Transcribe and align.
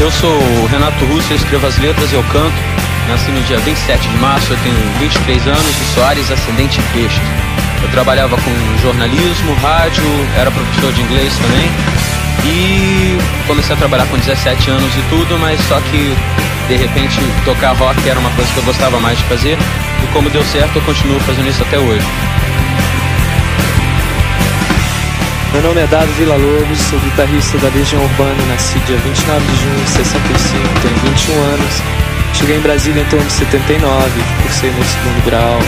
Eu 0.00 0.10
sou 0.10 0.32
o 0.32 0.66
Renato 0.66 1.04
Russo, 1.04 1.30
eu 1.30 1.36
escrevo 1.36 1.66
as 1.66 1.76
letras 1.76 2.10
e 2.10 2.14
eu 2.14 2.22
canto. 2.32 2.56
Nasci 3.06 3.30
no 3.30 3.42
dia 3.42 3.58
27 3.58 4.08
de 4.08 4.16
março, 4.16 4.50
eu 4.50 4.56
tenho 4.62 4.74
23 4.98 5.46
anos 5.46 5.60
e 5.60 5.94
Soares, 5.94 6.30
ascendente 6.30 6.80
peixe. 6.94 7.20
Eu 7.82 7.88
trabalhava 7.90 8.34
com 8.34 8.78
jornalismo, 8.80 9.52
rádio, 9.56 10.02
era 10.38 10.50
professor 10.50 10.90
de 10.94 11.02
inglês 11.02 11.36
também. 11.36 11.70
E 12.46 13.18
comecei 13.46 13.74
a 13.74 13.78
trabalhar 13.78 14.06
com 14.06 14.16
17 14.16 14.70
anos 14.70 14.90
e 14.96 15.02
tudo, 15.10 15.38
mas 15.38 15.60
só 15.68 15.78
que 15.82 16.16
de 16.66 16.76
repente 16.76 17.20
tocar 17.44 17.72
rock 17.72 18.08
era 18.08 18.18
uma 18.18 18.30
coisa 18.30 18.50
que 18.54 18.58
eu 18.58 18.64
gostava 18.64 18.98
mais 18.98 19.18
de 19.18 19.24
fazer. 19.24 19.58
E 20.02 20.06
como 20.14 20.30
deu 20.30 20.42
certo, 20.44 20.76
eu 20.76 20.82
continuo 20.82 21.20
fazendo 21.20 21.50
isso 21.50 21.62
até 21.62 21.78
hoje. 21.78 22.06
Meu 25.52 25.62
nome 25.62 25.80
é 25.80 25.86
Dado 25.88 26.06
Vila 26.12 26.36
Lobos, 26.36 26.78
sou 26.78 26.98
guitarrista 27.00 27.58
da 27.58 27.68
Legião 27.70 28.00
Urbana, 28.00 28.40
nasci 28.46 28.78
dia 28.86 28.96
29 28.96 29.46
de 29.46 29.56
junho 29.56 29.84
de 29.84 29.90
65, 29.90 30.80
tenho 30.80 30.94
21 31.12 31.42
anos. 31.42 31.82
Cheguei 32.34 32.56
em 32.56 32.60
Brasília 32.60 33.02
em 33.02 33.06
torno 33.06 33.26
de 33.26 33.32
79, 33.32 34.10
cursei 34.42 34.70
meu 34.70 34.84
segundo 34.84 35.24
grau, 35.24 35.58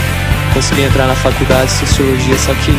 consegui 0.54 0.82
entrar 0.82 1.08
na 1.08 1.16
faculdade 1.16 1.66
de 1.66 1.72
Sociologia, 1.72 2.38
só 2.38 2.54
que 2.54 2.72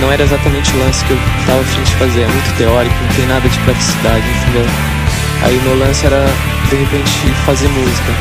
não 0.00 0.10
era 0.10 0.24
exatamente 0.24 0.74
o 0.74 0.78
lance 0.80 1.04
que 1.04 1.12
eu 1.12 1.18
estava 1.38 1.60
afim 1.60 1.82
de 1.84 1.94
fazer, 1.94 2.22
é 2.22 2.26
muito 2.26 2.56
teórico, 2.58 2.96
não 3.02 3.14
tem 3.14 3.26
nada 3.26 3.48
de 3.48 3.58
praticidade, 3.60 4.24
entendeu? 4.28 4.66
Aí 5.44 5.56
o 5.56 5.62
meu 5.62 5.78
lance 5.78 6.06
era, 6.06 6.26
de 6.68 6.74
repente, 6.74 7.20
fazer 7.46 7.68
música. 7.68 8.12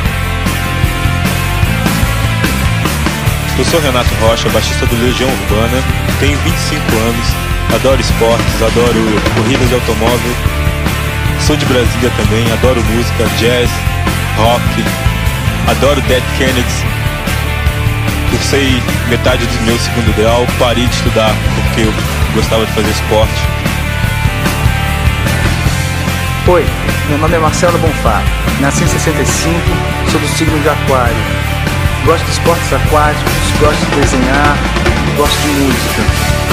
Eu 3.57 3.65
sou 3.65 3.81
Renato 3.81 4.13
Rocha, 4.21 4.47
baixista 4.49 4.85
do 4.85 4.95
Legião 5.03 5.27
Urbana, 5.27 5.83
tenho 6.19 6.37
25 6.37 6.97
anos, 6.97 7.46
adoro 7.75 7.99
esportes, 7.99 8.61
adoro 8.61 9.21
corridas 9.35 9.67
de 9.67 9.75
automóvel. 9.75 10.35
Sou 11.39 11.55
de 11.55 11.65
Brasília 11.65 12.11
também, 12.17 12.51
adoro 12.51 12.81
música, 12.83 13.25
jazz, 13.39 13.69
rock, 14.37 14.85
adoro 15.69 16.01
Dead 16.01 16.23
Kennedys. 16.37 16.83
Cursei 18.31 18.81
metade 19.09 19.45
do 19.45 19.65
meu 19.65 19.77
segundo 19.79 20.15
grau, 20.17 20.45
parei 20.59 20.85
de 20.85 20.95
estudar 20.95 21.33
porque 21.55 21.81
eu 21.81 21.93
gostava 22.33 22.65
de 22.65 22.71
fazer 22.73 22.89
esporte. 22.89 23.33
Oi, 26.47 26.65
meu 27.09 27.17
nome 27.17 27.35
é 27.35 27.39
Marcelo 27.39 27.77
Bonfá, 27.77 28.21
nasci 28.61 28.83
em 28.83 28.87
65, 28.87 29.59
sou 30.11 30.19
do 30.19 30.27
signo 30.27 30.59
de 30.61 30.69
Aquário. 30.69 31.15
Gosto 32.05 32.23
de 32.23 32.31
esportes 32.31 32.73
aquáticos, 32.73 33.59
gosto 33.59 33.85
de 33.85 33.95
desenhar, 33.97 34.57
gosto 35.17 35.41
de 35.41 35.47
música 35.47 36.46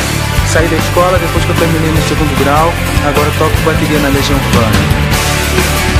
saí 0.55 0.69
da 0.69 0.77
escola 0.77 1.19
depois 1.19 1.45
que 1.45 1.51
eu 1.51 1.57
terminei 1.57 1.91
no 1.91 2.01
segundo 2.03 2.39
grau, 2.39 2.73
agora 3.05 3.29
toco 3.39 3.61
bateria 3.67 3.99
na 3.99 4.09
Legião 4.09 4.39
Urbana. 4.39 5.94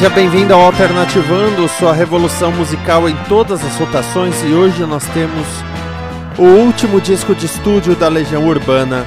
Seja 0.00 0.14
bem-vindo 0.14 0.54
ao 0.54 0.62
Alternativando, 0.62 1.68
sua 1.68 1.92
revolução 1.92 2.50
musical 2.50 3.06
em 3.06 3.14
todas 3.28 3.62
as 3.62 3.76
rotações 3.76 4.42
e 4.42 4.46
hoje 4.46 4.82
nós 4.86 5.04
temos 5.08 5.46
o 6.38 6.42
último 6.42 6.98
disco 7.02 7.34
de 7.34 7.44
estúdio 7.44 7.94
da 7.94 8.08
Legião 8.08 8.46
Urbana, 8.46 9.04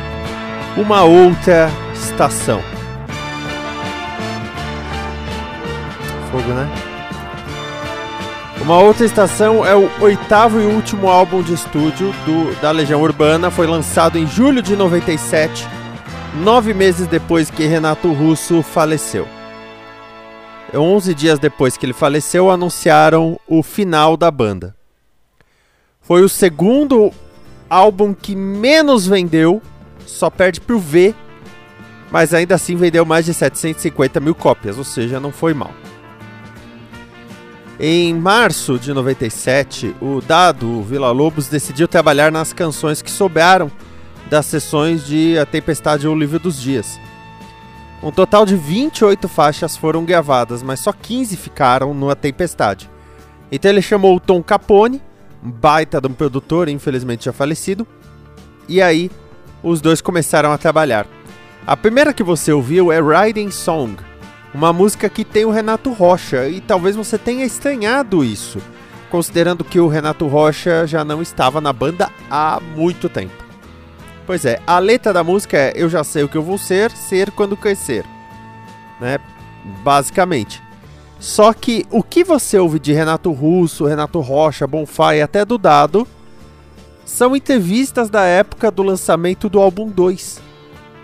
Uma 0.78 1.02
Outra 1.02 1.72
Estação. 1.96 2.62
Fogo, 6.32 6.50
né? 6.50 6.70
Uma 8.62 8.78
Outra 8.78 9.04
Estação 9.04 9.66
é 9.66 9.76
o 9.76 9.90
oitavo 10.00 10.62
e 10.62 10.66
último 10.68 11.10
álbum 11.10 11.42
de 11.42 11.56
estúdio 11.56 12.14
do, 12.24 12.54
da 12.62 12.70
Legião 12.70 13.02
Urbana, 13.02 13.50
foi 13.50 13.66
lançado 13.66 14.20
em 14.20 14.28
julho 14.28 14.62
de 14.62 14.76
97, 14.76 15.68
nove 16.36 16.72
meses 16.72 17.08
depois 17.08 17.50
que 17.50 17.66
Renato 17.66 18.14
Russo 18.14 18.62
faleceu. 18.62 19.28
11 20.80 21.14
dias 21.14 21.40
depois 21.40 21.78
que 21.78 21.86
ele 21.86 21.94
faleceu, 21.94 22.50
anunciaram 22.50 23.40
o 23.48 23.62
final 23.62 24.18
da 24.18 24.32
banda. 24.32 24.76
Foi 26.02 26.22
o 26.24 26.30
segundo 26.30 27.12
álbum 27.70 28.14
que 28.14 28.36
menos 28.36 29.08
vendeu, 29.08 29.62
só 30.06 30.30
perde 30.30 30.60
pro 30.60 30.80
V, 30.80 31.16
mas 32.12 32.34
ainda 32.34 32.56
assim 32.56 32.76
vendeu 32.76 33.06
mais 33.06 33.26
de 33.26 33.34
750 33.34 34.20
mil 34.20 34.36
cópias, 34.36 34.78
ou 34.78 34.84
seja, 34.84 35.20
não 35.20 35.32
foi 35.32 35.54
mal. 35.54 35.72
Em 37.80 38.14
março 38.14 38.78
de 38.78 38.94
97, 38.94 39.96
o 40.00 40.22
Dado 40.22 40.84
Vila 40.84 41.12
Lobos 41.12 41.48
decidiu 41.48 41.88
trabalhar 41.88 42.32
nas 42.32 42.54
canções 42.54 43.02
que 43.02 43.10
sobraram 43.10 43.72
das 44.30 44.46
sessões 44.46 45.06
de 45.06 45.38
A 45.40 45.46
Tempestade 45.46 46.08
ou 46.08 46.16
o 46.16 46.20
Livro 46.20 46.40
dos 46.40 46.62
Dias. 46.62 47.00
Um 48.04 48.12
total 48.12 48.46
de 48.46 48.58
28 48.58 49.30
faixas 49.30 49.78
foram 49.78 50.04
gravadas, 50.04 50.62
mas 50.62 50.82
só 50.82 50.92
15 50.92 51.38
ficaram 51.38 51.94
no 51.94 52.10
A 52.10 52.16
Tempestade. 52.16 52.90
Então 53.50 53.72
ele 53.72 53.82
chamou 53.82 54.14
o 54.18 54.20
Tom 54.20 54.44
Capone, 54.44 55.02
um 55.42 55.50
baita 55.50 56.02
de 56.02 56.08
um 56.08 56.14
produtor, 56.14 56.68
infelizmente 56.68 57.24
já 57.24 57.32
falecido, 57.32 57.88
e 58.68 58.82
aí 58.82 59.10
os 59.64 59.80
dois 59.80 60.02
começaram 60.02 60.52
a 60.52 60.58
trabalhar. 60.58 61.08
A 61.66 61.78
primeira 61.78 62.14
que 62.14 62.24
você 62.24 62.52
ouviu 62.52 62.92
é 62.92 63.00
Riding 63.00 63.52
Song, 63.52 63.96
uma 64.54 64.74
música 64.74 65.08
que 65.08 65.24
tem 65.24 65.46
o 65.46 65.52
Renato 65.52 65.94
Rocha, 65.94 66.50
e 66.50 66.60
talvez 66.60 66.98
você 66.98 67.18
tenha 67.18 67.46
estranhado 67.46 68.22
isso, 68.22 68.60
considerando 69.10 69.64
que 69.64 69.80
o 69.80 69.88
Renato 69.88 70.28
Rocha 70.28 70.86
já 70.86 71.06
não 71.06 71.22
estava 71.22 71.62
na 71.62 71.72
banda 71.72 72.12
há 72.30 72.60
muito 72.76 73.08
tempo. 73.08 73.43
Pois 74.26 74.46
é, 74.46 74.60
a 74.66 74.80
letra 74.80 75.12
da 75.12 75.24
música 75.24 75.58
é 75.58 75.74
Eu 75.76 75.90
já 75.90 76.04
sei 76.04 76.24
o 76.24 76.30
que 76.30 76.38
eu 76.38 76.44
vou 76.44 76.58
ser, 76.58 76.92
ser 76.92 77.32
quando 77.32 77.58
crescer. 77.58 78.06
Né? 79.00 79.20
Basicamente. 79.84 80.62
Só 81.20 81.54
que 81.54 81.86
o 81.90 82.04
que 82.04 82.24
você 82.24 82.58
ouve 82.58 82.80
de 82.80 82.92
Renato 82.92 83.32
Russo, 83.32 83.86
Renato 83.86 84.20
Rocha, 84.20 84.68
Bonfá 84.68 85.16
e 85.16 85.22
até 85.22 85.46
do 85.46 85.58
Dado 85.58 86.08
são 87.06 87.36
entrevistas 87.36 88.10
da 88.10 88.24
época 88.24 88.72
do 88.72 88.84
lançamento 88.84 89.50
do 89.50 89.60
álbum 89.60 89.90
2. 89.90 90.42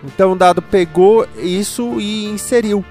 Então 0.04 0.34
o 0.34 0.36
Dado 0.36 0.62
pegou 0.62 1.28
isso 1.38 2.00
e 2.00 2.26
inseriu. 2.26 2.84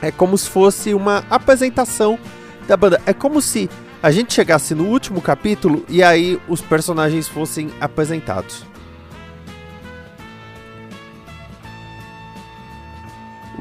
É 0.00 0.10
como 0.10 0.36
se 0.36 0.48
fosse 0.48 0.92
uma 0.94 1.24
apresentação 1.30 2.18
da 2.66 2.76
banda. 2.76 3.00
É 3.06 3.12
como 3.12 3.40
se 3.40 3.70
a 4.02 4.10
gente 4.10 4.34
chegasse 4.34 4.74
no 4.74 4.84
último 4.84 5.20
capítulo 5.20 5.84
e 5.88 6.02
aí 6.02 6.40
os 6.48 6.60
personagens 6.60 7.28
fossem 7.28 7.70
apresentados. 7.80 8.71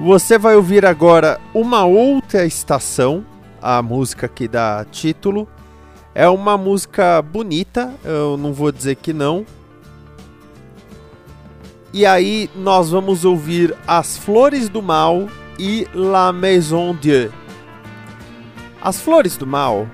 Você 0.03 0.35
vai 0.35 0.55
ouvir 0.55 0.83
agora 0.83 1.39
uma 1.53 1.85
outra 1.85 2.43
estação, 2.43 3.23
a 3.61 3.83
música 3.83 4.27
que 4.27 4.47
dá 4.47 4.83
título. 4.91 5.47
É 6.15 6.27
uma 6.27 6.57
música 6.57 7.21
bonita, 7.21 7.93
eu 8.03 8.35
não 8.35 8.51
vou 8.51 8.71
dizer 8.71 8.95
que 8.95 9.13
não. 9.13 9.45
E 11.93 12.03
aí 12.03 12.49
nós 12.55 12.89
vamos 12.89 13.25
ouvir 13.25 13.77
As 13.85 14.17
Flores 14.17 14.69
do 14.69 14.81
Mal 14.81 15.27
e 15.59 15.87
La 15.93 16.33
Maison 16.33 16.95
Dieu. 16.95 17.31
As 18.81 18.99
Flores 18.99 19.37
do 19.37 19.45
Mal 19.45 19.87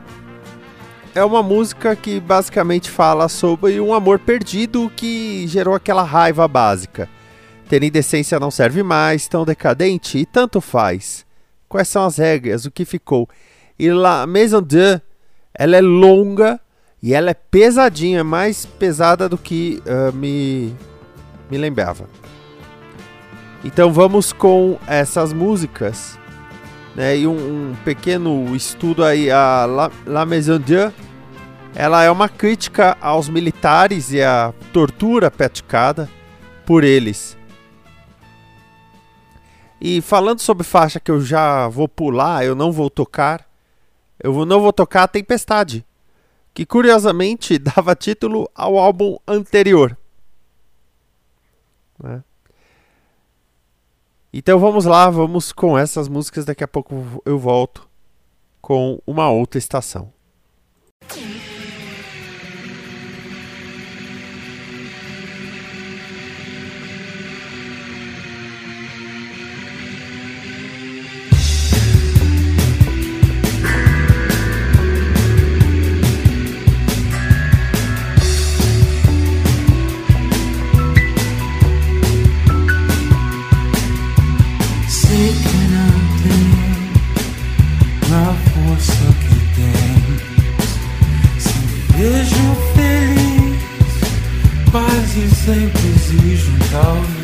é 1.13 1.23
uma 1.23 1.43
música 1.43 1.97
que 1.97 2.17
basicamente 2.21 2.89
fala 2.89 3.27
sobre 3.27 3.81
um 3.81 3.93
amor 3.93 4.19
perdido 4.19 4.89
que 4.95 5.45
gerou 5.47 5.75
aquela 5.75 6.03
raiva 6.03 6.47
básica. 6.47 7.09
Ter 7.69 7.83
indecência 7.83 8.39
não 8.39 8.49
serve 8.49 8.81
mais, 8.81 9.27
tão 9.27 9.43
decadente 9.43 10.17
e 10.17 10.25
tanto 10.25 10.61
faz. 10.61 11.25
Quais 11.67 11.87
são 11.87 12.05
as 12.05 12.17
regras? 12.17 12.65
O 12.65 12.71
que 12.71 12.85
ficou? 12.85 13.27
E 13.77 13.91
La 13.91 14.25
Maison 14.25 14.61
Dieu, 14.61 15.01
ela 15.53 15.75
é 15.75 15.81
longa 15.81 16.59
e 17.03 17.13
ela 17.13 17.31
é 17.31 17.33
pesadinha, 17.33 18.23
mais 18.23 18.65
pesada 18.65 19.27
do 19.27 19.37
que 19.37 19.81
uh, 19.85 20.15
me, 20.15 20.73
me 21.51 21.57
lembrava. 21.57 22.09
Então 23.63 23.91
vamos 23.91 24.31
com 24.31 24.79
essas 24.87 25.33
músicas. 25.33 26.17
Né, 26.95 27.19
e 27.19 27.27
um, 27.27 27.35
um, 27.35 27.75
pequeno 27.85 28.55
estudo 28.55 29.03
aí, 29.03 29.29
a 29.29 29.65
La, 29.65 29.91
La 30.05 30.25
Maison 30.25 30.57
Dieu, 30.57 30.91
ela 31.75 32.03
é 32.03 32.09
uma 32.09 32.27
crítica 32.27 32.97
aos 32.99 33.29
militares 33.29 34.11
e 34.11 34.23
à 34.23 34.51
tortura 34.73 35.29
praticada 35.29 36.09
por 36.65 36.83
eles. 36.83 37.36
E 39.79 40.01
falando 40.01 40.39
sobre 40.39 40.63
faixa 40.63 40.99
que 40.99 41.11
eu 41.11 41.21
já 41.21 41.67
vou 41.67 41.87
pular, 41.87 42.43
eu 42.43 42.55
não 42.55 42.71
vou 42.71 42.89
tocar, 42.89 43.47
eu 44.21 44.45
não 44.45 44.59
vou 44.59 44.73
tocar 44.73 45.03
a 45.03 45.07
Tempestade, 45.07 45.85
que 46.53 46.65
curiosamente 46.65 47.57
dava 47.59 47.95
título 47.95 48.49
ao 48.55 48.77
álbum 48.77 49.17
anterior. 49.27 49.95
Né? 52.01 52.23
Então 54.33 54.59
vamos 54.59 54.85
lá, 54.85 55.09
vamos 55.09 55.51
com 55.51 55.77
essas 55.77 56.07
músicas. 56.07 56.45
Daqui 56.45 56.63
a 56.63 56.67
pouco 56.67 57.21
eu 57.25 57.39
volto 57.39 57.87
com 58.61 59.01
uma 59.05 59.29
outra 59.29 59.57
estação. 59.57 60.11
Equador 95.49 95.63
da 95.63 96.83
Minas 96.91 97.16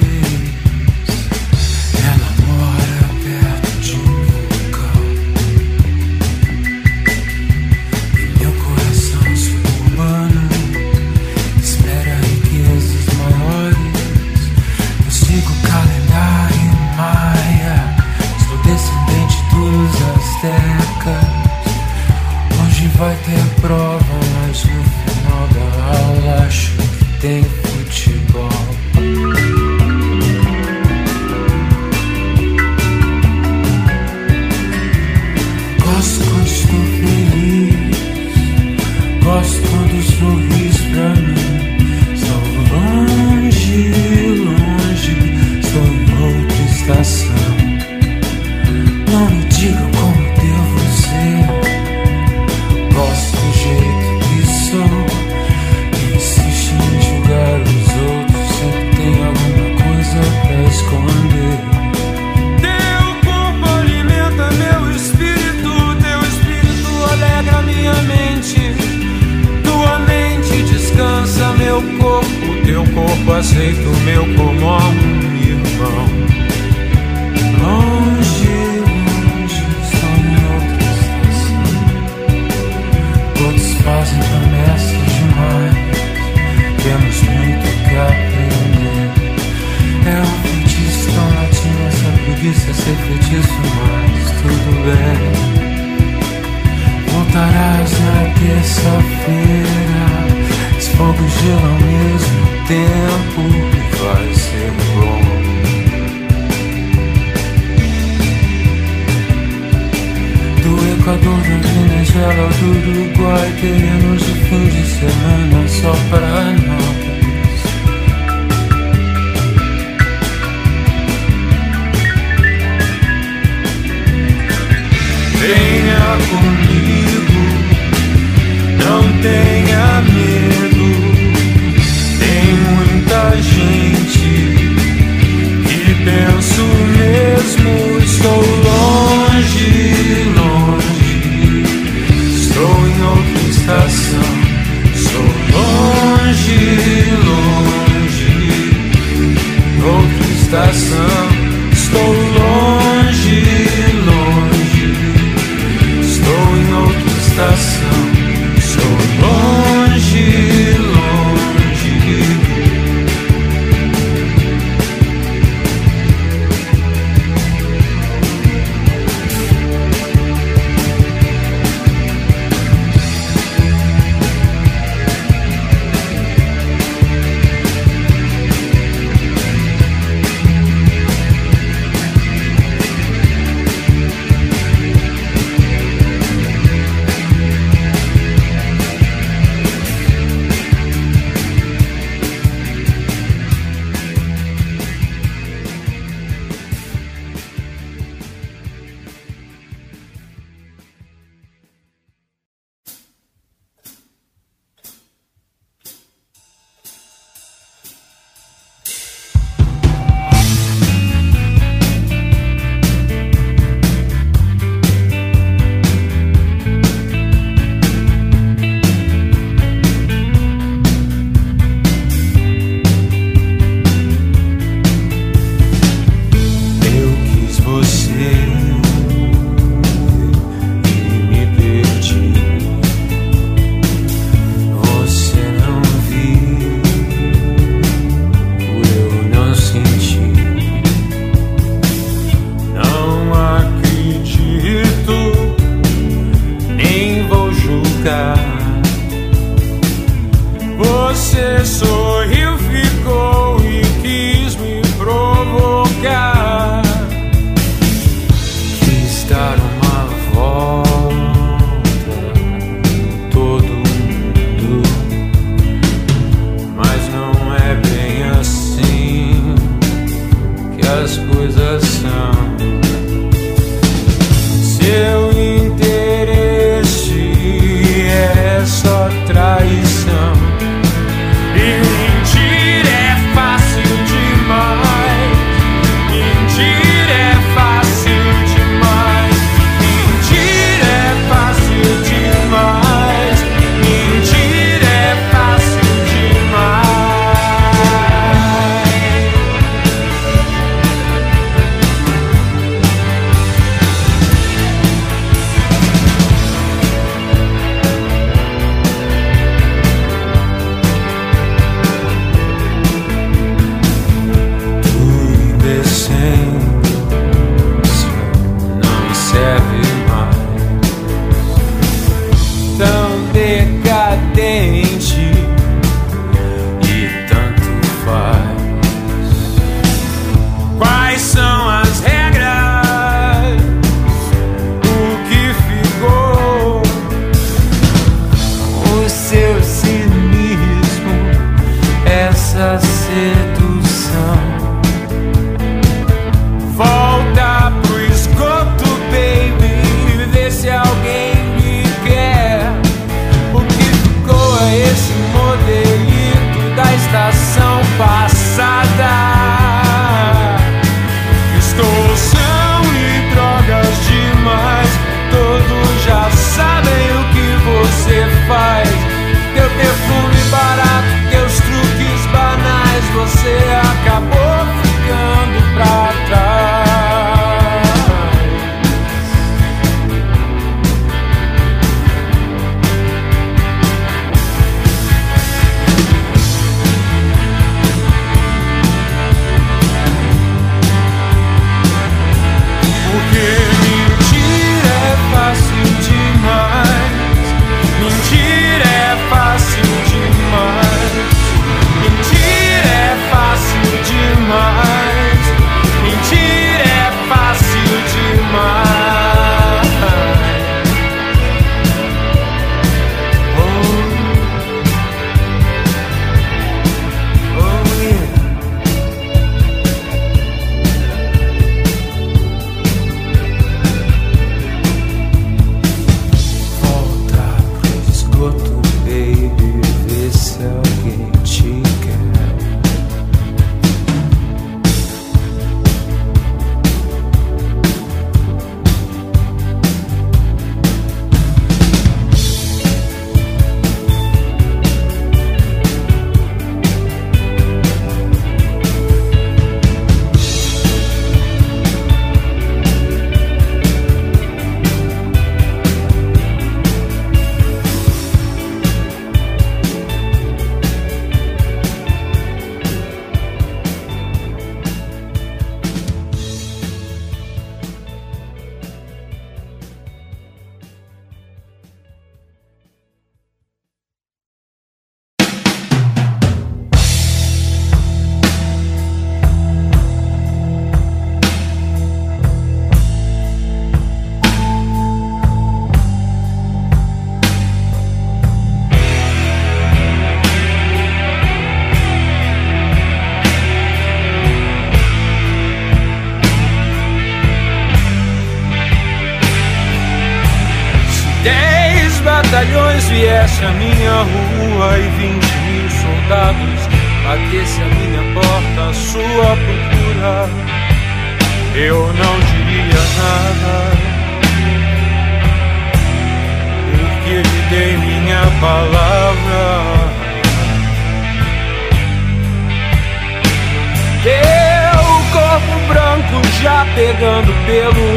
pegando 527.03 527.51
pelo. 527.65 528.07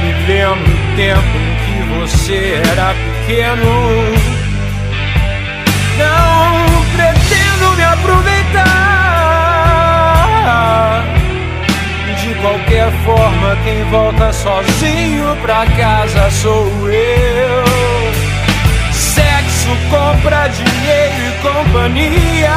Me 0.00 0.10
lembro 0.28 0.72
o 0.72 0.94
tempo 0.94 1.34
em 1.36 1.54
que 1.64 1.78
você 1.98 2.38
era 2.70 2.88
pequeno. 2.94 3.74
Não 5.98 6.84
pretendo 6.94 7.66
me 7.76 7.84
aproveitar. 7.84 8.64
De 12.22 12.34
qualquer 12.34 12.90
forma, 13.04 13.56
quem 13.64 13.82
volta 13.90 14.32
sozinho 14.32 15.36
pra 15.42 15.66
casa 15.66 16.30
sou 16.30 16.68
eu. 16.88 17.64
Sexo 18.92 19.76
compra 19.90 20.48
dinheiro 20.48 21.22
e 21.26 21.32
companhia, 21.42 22.54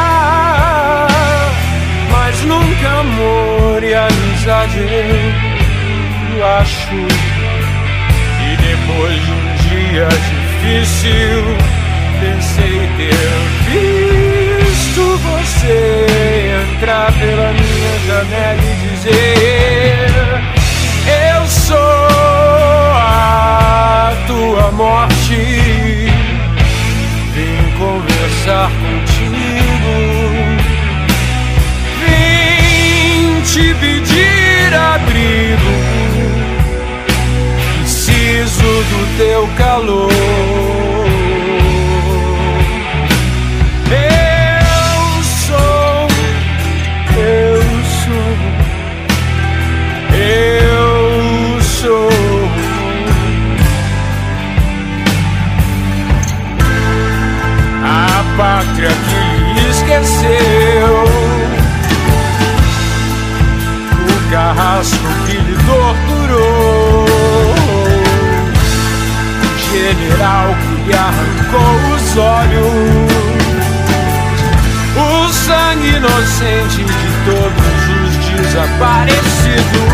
mas 2.12 2.42
nunca 2.44 3.00
amor 3.00 3.84
e 3.84 3.94
amizade. 3.94 4.80
Eu 6.36 6.46
acho 6.46 7.40
e 8.42 8.58
depois 8.58 9.22
de 9.26 9.32
um 9.32 9.56
dia 9.70 10.08
difícil, 10.08 11.44
pensei 12.20 12.90
ter 12.98 13.30
visto 13.70 15.02
você 15.18 16.08
entrar 16.74 17.12
pela 17.14 17.54
minha 17.54 18.00
janela 18.08 18.64
e 18.64 18.74
dizer: 18.90 20.10
Eu 21.36 21.48
sou 21.48 21.78
a 22.96 24.14
tua 24.26 24.72
morte. 24.72 25.36
Vim 27.36 27.72
conversar 27.78 28.70
abrigo. 34.96 35.74
Preciso 37.78 38.62
do 38.92 39.18
teu 39.18 39.48
calor. 39.58 40.12
Eu 43.92 45.24
sou, 45.24 46.08
eu 47.18 47.62
sou, 48.02 48.32
eu 50.18 51.62
sou. 51.62 52.10
A 57.84 58.24
pátria 58.38 58.90
que 58.90 59.70
esqueceu, 59.70 61.09
carrasco 64.60 65.08
que 65.26 65.38
lhe 65.38 65.56
torturou, 65.66 67.06
o 69.42 69.48
general 69.72 70.48
que 70.60 70.74
lhe 70.84 70.94
arrancou 70.94 71.76
os 71.96 72.18
olhos 72.18 73.10
o 74.98 75.30
sangue 75.32 75.96
inocente 75.96 76.84
de 76.84 77.10
todos 77.26 77.82
os 78.02 78.14
desaparecidos, 78.36 79.92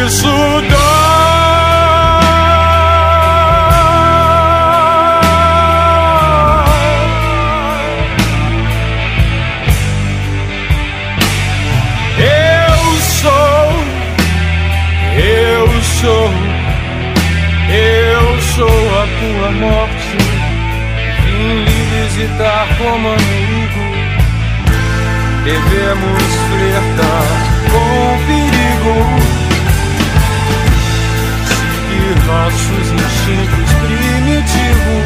Isso 0.05 0.27
dói. 0.69 0.96
Lhe 22.37 22.43
visitar 22.43 22.67
como 22.77 23.09
amigo. 23.09 23.81
Devemos 25.43 26.23
flertar 26.49 27.27
com 27.71 27.87
o 28.13 28.19
perigo. 28.27 28.95
Seguir 31.47 32.15
nossos 32.25 32.87
instintos 32.91 33.69
primitivos. 33.81 35.05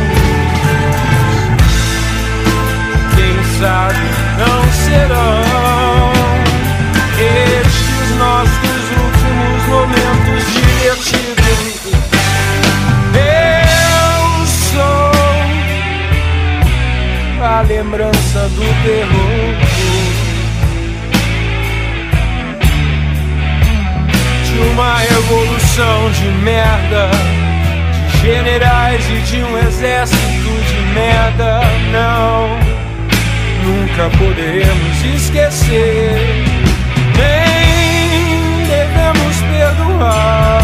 Quem 3.15 3.35
sabe 3.59 4.05
não 4.37 4.61
serão 4.85 5.41
estes 7.17 8.09
nossos 8.17 8.81
últimos 8.97 9.61
momentos 9.67 10.41
divertidos. 10.53 11.20
Lembrança 17.71 18.49
do 18.49 18.83
terror. 18.83 19.55
De 24.45 24.59
uma 24.71 24.97
revolução 24.97 26.11
de 26.11 26.27
merda, 26.43 27.09
de 28.11 28.17
generais 28.19 29.03
e 29.09 29.21
de 29.21 29.43
um 29.43 29.57
exército 29.57 30.51
de 30.67 30.81
merda. 30.93 31.61
Não, 31.93 32.49
nunca 33.63 34.09
poderemos 34.17 35.05
esquecer 35.15 36.51
nem 37.17 38.65
devemos 38.67 39.37
perdoar. 39.49 40.60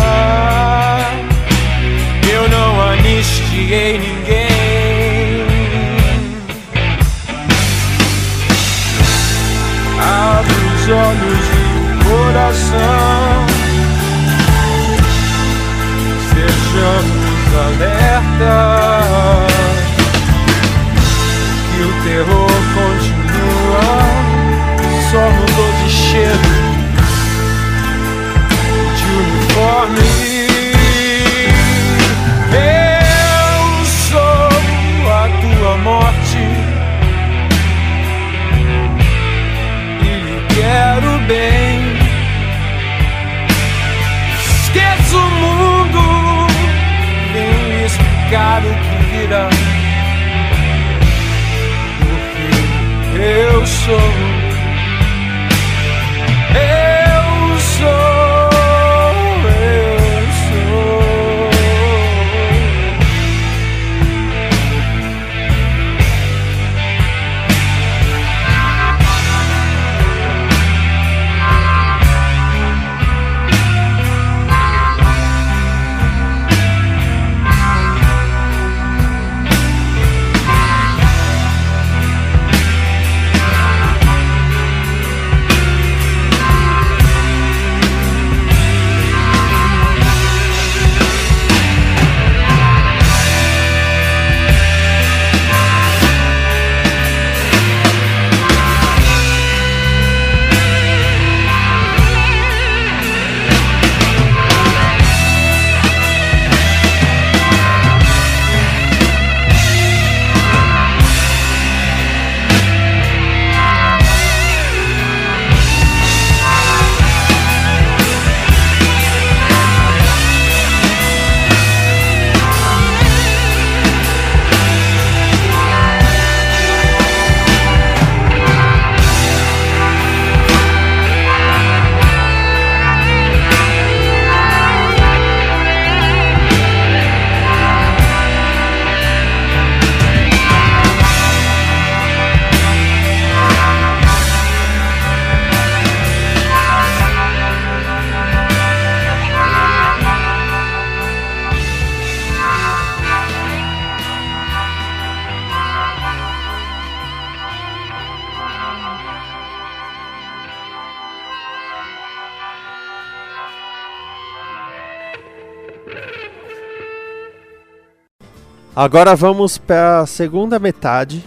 Agora 168.77 169.15
vamos 169.15 169.57
para 169.57 170.01
a 170.01 170.05
segunda 170.05 170.59
metade. 170.59 171.25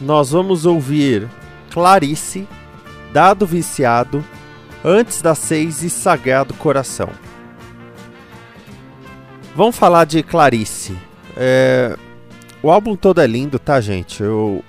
Nós 0.00 0.32
vamos 0.32 0.66
ouvir 0.66 1.30
Clarice, 1.70 2.48
Dado 3.12 3.46
Viciado, 3.46 4.24
Antes 4.84 5.22
das 5.22 5.38
Seis 5.38 5.84
e 5.84 5.88
Sagrado 5.88 6.54
Coração. 6.54 7.08
Vamos 9.54 9.76
falar 9.76 10.04
de 10.04 10.24
Clarice. 10.24 10.98
É, 11.36 11.96
o 12.60 12.68
álbum 12.68 12.96
todo 12.96 13.20
é 13.20 13.26
lindo, 13.28 13.60
tá, 13.60 13.80
gente? 13.80 14.24
Eu, 14.24 14.64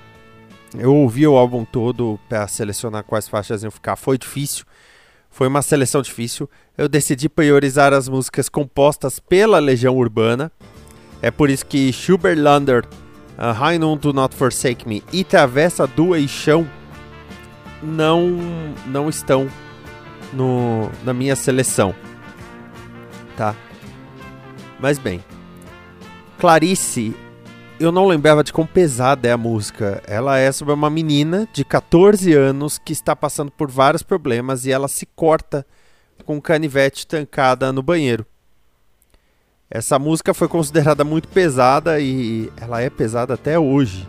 eu 0.78 0.94
ouvi 0.94 1.26
o 1.26 1.36
álbum 1.36 1.64
todo 1.64 2.16
para 2.28 2.46
selecionar 2.46 3.02
quais 3.02 3.26
faixas 3.26 3.64
iam 3.64 3.72
ficar. 3.72 3.96
Foi 3.96 4.16
difícil. 4.16 4.64
Foi 5.28 5.48
uma 5.48 5.62
seleção 5.62 6.00
difícil. 6.00 6.48
Eu 6.78 6.88
decidi 6.88 7.28
priorizar 7.28 7.92
as 7.92 8.08
músicas 8.08 8.48
compostas 8.48 9.18
pela 9.18 9.58
Legião 9.58 9.96
Urbana. 9.96 10.52
É 11.24 11.30
por 11.30 11.48
isso 11.48 11.64
que 11.64 11.90
Schuberlander, 11.90 12.84
uh, 13.38 13.50
High 13.52 13.78
Noon 13.78 13.96
Do 13.96 14.12
Not 14.12 14.36
Forsake 14.36 14.86
Me 14.86 15.02
e 15.10 15.24
Travessa 15.24 15.86
do 15.86 16.14
Eixão 16.14 16.68
não, 17.82 18.28
não 18.84 19.08
estão 19.08 19.48
no, 20.34 20.90
na 21.02 21.14
minha 21.14 21.34
seleção. 21.34 21.94
Tá? 23.38 23.56
Mas 24.78 24.98
bem, 24.98 25.24
Clarice, 26.38 27.16
eu 27.80 27.90
não 27.90 28.06
lembrava 28.06 28.44
de 28.44 28.52
quão 28.52 28.66
pesada 28.66 29.26
é 29.26 29.32
a 29.32 29.38
música. 29.38 30.02
Ela 30.06 30.36
é 30.36 30.52
sobre 30.52 30.74
uma 30.74 30.90
menina 30.90 31.48
de 31.54 31.64
14 31.64 32.34
anos 32.34 32.76
que 32.76 32.92
está 32.92 33.16
passando 33.16 33.50
por 33.50 33.70
vários 33.70 34.02
problemas 34.02 34.66
e 34.66 34.72
ela 34.72 34.88
se 34.88 35.06
corta 35.06 35.66
com 36.26 36.36
um 36.36 36.40
canivete 36.40 37.06
tancada 37.06 37.72
no 37.72 37.82
banheiro. 37.82 38.26
Essa 39.74 39.98
música 39.98 40.32
foi 40.32 40.46
considerada 40.46 41.02
muito 41.02 41.26
pesada 41.26 41.98
e 41.98 42.48
ela 42.60 42.80
é 42.80 42.88
pesada 42.88 43.34
até 43.34 43.58
hoje. 43.58 44.08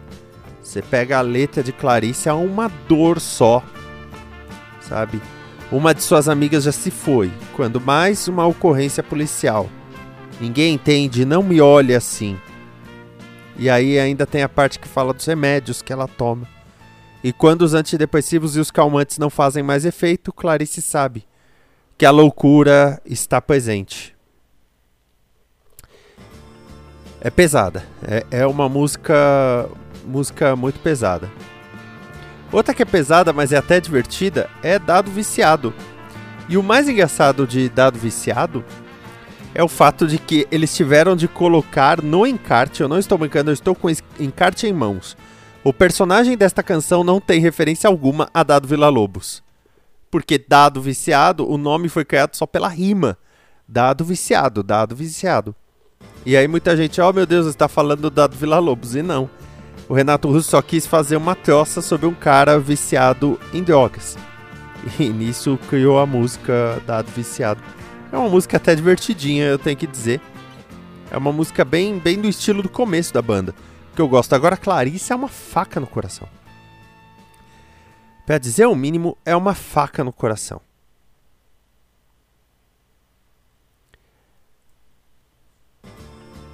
Você 0.62 0.80
pega 0.80 1.17
a 1.17 1.21
letra 1.21 1.63
de 1.63 1.71
Clarice, 1.71 2.30
há 2.30 2.36
uma 2.36 2.67
dor 2.88 3.19
só, 3.19 3.63
sabe? 4.80 5.19
Uma 5.71 5.91
de 5.91 6.04
suas 6.04 6.30
amigas 6.30 6.65
já 6.65 6.71
se 6.71 6.91
foi, 6.91 7.32
quando 7.56 7.82
mais 7.82 8.28
uma 8.28 8.45
ocorrência 8.45 9.01
policial. 9.01 9.67
Ninguém 10.39 10.75
entende, 10.75 11.25
não 11.25 11.41
me 11.41 11.60
olhe 11.60 11.95
assim. 11.95 12.39
E 13.58 13.67
aí 13.67 13.97
ainda 13.97 14.28
tem 14.28 14.43
a 14.43 14.49
parte 14.49 14.78
que 14.78 14.88
fala 14.88 15.15
dos 15.15 15.25
remédios 15.25 15.82
que 15.82 15.91
ela 15.91 16.08
toma. 16.08 16.47
E 17.23 17.34
quando 17.34 17.63
os 17.63 17.73
antidepressivos 17.73 18.56
e 18.56 18.60
os 18.60 18.69
calmantes 18.69 19.17
não 19.17 19.32
fazem 19.32 19.63
mais 19.63 19.84
efeito, 19.84 20.32
Clarice 20.32 20.80
sabe 20.80 21.25
que 21.97 22.06
a 22.06 22.12
loucura 22.12 23.01
está 23.04 23.41
presente. 23.41 24.14
É 27.25 27.31
pesada. 27.31 27.83
É, 28.03 28.23
é 28.29 28.45
uma 28.45 28.69
música 28.69 29.67
música 30.05 30.55
muito 30.55 30.79
pesada. 30.79 31.27
Outra 32.51 32.71
que 32.71 32.83
é 32.83 32.85
pesada, 32.85 33.33
mas 33.33 33.51
é 33.51 33.57
até 33.57 33.81
divertida, 33.81 34.47
é 34.61 34.77
Dado 34.77 35.09
Viciado. 35.09 35.73
E 36.47 36.55
o 36.55 36.61
mais 36.61 36.88
engraçado 36.88 37.47
de 37.47 37.67
Dado 37.67 37.97
Viciado 37.97 38.63
é 39.55 39.63
o 39.63 39.67
fato 39.67 40.05
de 40.05 40.19
que 40.19 40.47
eles 40.51 40.75
tiveram 40.75 41.15
de 41.15 41.27
colocar 41.27 41.99
no 41.99 42.27
encarte, 42.27 42.81
eu 42.81 42.88
não 42.88 42.99
estou 42.99 43.17
brincando, 43.17 43.49
eu 43.49 43.55
estou 43.55 43.73
com 43.73 43.89
encarte 44.19 44.67
em 44.67 44.73
mãos. 44.73 45.17
O 45.63 45.73
personagem 45.73 46.38
desta 46.38 46.61
canção 46.61 47.03
não 47.03 47.19
tem 47.19 47.41
referência 47.41 47.88
alguma 47.88 48.29
a 48.35 48.43
Dado 48.43 48.67
Vila 48.67 48.88
Lobos. 48.88 49.41
Porque 50.11 50.38
Dado 50.38 50.79
Viciado, 50.79 51.49
o 51.49 51.57
nome 51.57 51.89
foi 51.89 52.05
criado 52.05 52.35
só 52.35 52.45
pela 52.45 52.67
rima. 52.67 53.17
Dado 53.67 54.05
Viciado, 54.05 54.61
Dado 54.61 54.95
Viciado. 54.95 55.55
E 56.25 56.35
aí 56.35 56.47
muita 56.47 56.75
gente, 56.75 56.99
oh 56.99 57.13
meu 57.13 57.25
Deus, 57.25 57.45
está 57.45 57.67
falando 57.67 58.01
do 58.01 58.09
Dado 58.09 58.35
Vila 58.35 58.57
Lobos. 58.57 58.95
E 58.95 59.03
não. 59.03 59.29
O 59.88 59.93
Renato 59.93 60.27
Russo 60.27 60.49
só 60.49 60.61
quis 60.61 60.88
fazer 60.88 61.15
uma 61.15 61.35
troça 61.35 61.81
sobre 61.81 62.07
um 62.07 62.13
cara 62.13 62.59
viciado 62.59 63.39
em 63.53 63.61
drogas. 63.61 64.17
E 64.99 65.09
nisso 65.09 65.59
criou 65.69 65.99
a 65.99 66.05
música 66.05 66.81
Dado 66.85 67.11
Viciado. 67.11 67.61
É 68.11 68.17
uma 68.17 68.29
música 68.29 68.57
até 68.57 68.75
divertidinha, 68.75 69.45
eu 69.45 69.59
tenho 69.59 69.77
que 69.77 69.88
dizer. 69.88 70.21
É 71.11 71.17
uma 71.17 71.31
música 71.31 71.63
bem, 71.63 71.97
bem 71.99 72.19
do 72.19 72.27
estilo 72.27 72.61
do 72.61 72.69
começo 72.69 73.13
da 73.13 73.21
banda. 73.21 73.53
Que 73.95 74.01
eu 74.01 74.07
gosto. 74.07 74.33
Agora, 74.33 74.57
Clarice 74.57 75.11
é 75.11 75.15
uma 75.15 75.27
faca 75.27 75.79
no 75.79 75.88
coração. 75.88 76.27
Pra 78.25 78.38
dizer 78.38 78.65
o 78.65 78.75
mínimo, 78.75 79.17
é 79.23 79.35
uma 79.35 79.53
faca 79.53 80.03
no 80.03 80.11
coração. 80.11 80.61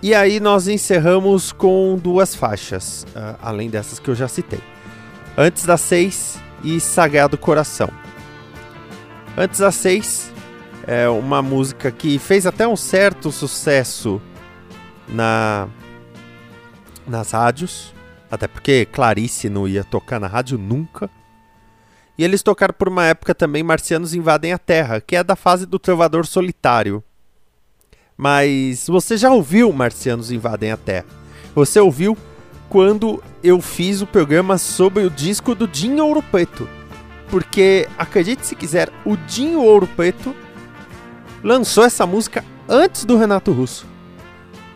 E 0.03 0.15
aí 0.15 0.39
nós 0.39 0.67
encerramos 0.67 1.51
com 1.51 1.95
duas 1.95 2.33
faixas, 2.33 3.05
uh, 3.15 3.37
além 3.41 3.69
dessas 3.69 3.99
que 3.99 4.09
eu 4.09 4.15
já 4.15 4.27
citei. 4.27 4.59
Antes 5.37 5.63
das 5.65 5.81
seis 5.81 6.39
e 6.63 6.79
Sagrado 6.79 7.37
Coração. 7.37 7.89
Antes 9.37 9.59
das 9.59 9.75
seis, 9.75 10.31
é 10.87 11.07
uma 11.07 11.41
música 11.43 11.91
que 11.91 12.17
fez 12.17 12.47
até 12.47 12.67
um 12.67 12.75
certo 12.75 13.31
sucesso 13.31 14.21
na 15.07 15.67
nas 17.05 17.31
rádios, 17.31 17.93
até 18.29 18.47
porque 18.47 18.85
Clarice 18.85 19.49
não 19.49 19.67
ia 19.67 19.83
tocar 19.83 20.19
na 20.19 20.27
rádio 20.27 20.57
nunca. 20.57 21.09
E 22.17 22.23
eles 22.23 22.41
tocaram 22.41 22.73
por 22.73 22.87
uma 22.87 23.05
época 23.05 23.35
também 23.35 23.63
Marcianos 23.63 24.13
Invadem 24.13 24.53
a 24.53 24.57
Terra, 24.57 25.01
que 25.01 25.15
é 25.15 25.23
da 25.23 25.35
fase 25.35 25.65
do 25.65 25.77
Trovador 25.77 26.25
Solitário. 26.25 27.03
Mas 28.21 28.85
você 28.85 29.17
já 29.17 29.31
ouviu 29.31 29.73
Marcianos 29.73 30.31
Invadem 30.31 30.71
a 30.71 30.77
Terra? 30.77 31.07
Você 31.55 31.79
ouviu 31.79 32.15
quando 32.69 33.19
eu 33.43 33.59
fiz 33.59 33.99
o 33.99 34.05
programa 34.05 34.59
sobre 34.59 35.03
o 35.03 35.09
disco 35.09 35.55
do 35.55 35.67
Dinho 35.67 36.05
Ouro 36.05 36.21
Preto. 36.21 36.69
Porque, 37.31 37.89
acredite 37.97 38.45
se 38.45 38.55
quiser, 38.55 38.91
o 39.03 39.17
Dinho 39.17 39.63
Ouro 39.63 39.87
Preto 39.87 40.35
lançou 41.43 41.83
essa 41.83 42.05
música 42.05 42.45
antes 42.69 43.05
do 43.05 43.17
Renato 43.17 43.51
Russo. 43.51 43.87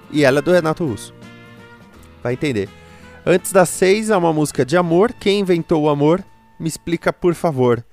E 0.10 0.23
ela 0.23 0.39
é 0.39 0.41
do 0.41 0.51
Renato 0.51 0.84
Russo. 0.84 1.13
Vai 2.23 2.34
entender. 2.34 2.67
Antes 3.23 3.51
das 3.51 3.69
seis 3.69 4.10
é 4.10 4.17
uma 4.17 4.34
música 4.34 4.65
de 4.65 4.75
amor. 4.75 5.13
Quem 5.13 5.41
inventou 5.41 5.84
o 5.84 5.89
amor? 5.89 6.25
Me 6.60 6.67
explica, 6.67 7.13
por 7.13 7.36
favor. 7.36 7.86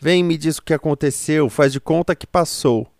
Vem 0.00 0.24
me 0.24 0.38
diz 0.38 0.56
o 0.56 0.62
que 0.62 0.72
aconteceu, 0.72 1.50
faz 1.50 1.74
de 1.74 1.78
conta 1.78 2.14
que 2.14 2.26
passou. 2.26 2.93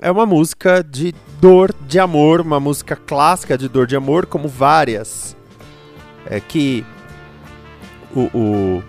É 0.00 0.12
uma 0.12 0.24
música 0.24 0.82
de 0.82 1.12
dor 1.40 1.74
de 1.86 1.98
amor, 1.98 2.40
uma 2.40 2.60
música 2.60 2.94
clássica 2.94 3.58
de 3.58 3.68
dor 3.68 3.84
de 3.84 3.96
amor, 3.96 4.26
como 4.26 4.46
várias. 4.46 5.36
É 6.24 6.38
que 6.38 6.86
o, 8.14 8.30
o, 8.32 8.84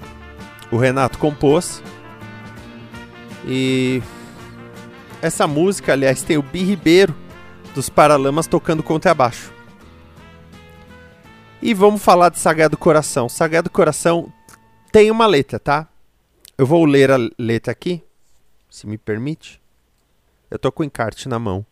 o 0.72 0.78
Renato 0.78 1.17
compôs. 1.17 1.82
E 3.48 4.04
essa 5.19 5.48
música, 5.48 5.93
aliás, 5.93 6.22
tem 6.22 6.38
o 6.38 6.43
Bi 6.43 6.63
Ribeiro 6.63 7.15
dos 7.74 7.89
Paralamas 7.89 8.45
tocando 8.45 8.84
contrabaixo. 8.84 9.52
E 11.60 11.74
vamos 11.74 12.04
falar 12.04 12.30
de 12.30 12.38
Sagrado 12.38 12.78
Coração. 12.78 13.28
Sagrado 13.28 13.69
Coração 13.72 14.32
tem 14.91 15.10
uma 15.10 15.26
letra, 15.26 15.58
tá? 15.60 15.88
Eu 16.56 16.67
vou 16.67 16.86
ler 16.86 17.10
a 17.10 17.17
letra 17.38 17.72
aqui, 17.72 18.04
se 18.69 18.86
me 18.86 18.98
permite. 18.98 19.60
Eu 20.49 20.57
tô 20.59 20.71
com 20.71 20.83
o 20.83 20.85
encarte 20.85 21.29
na 21.29 21.39
mão. 21.39 21.65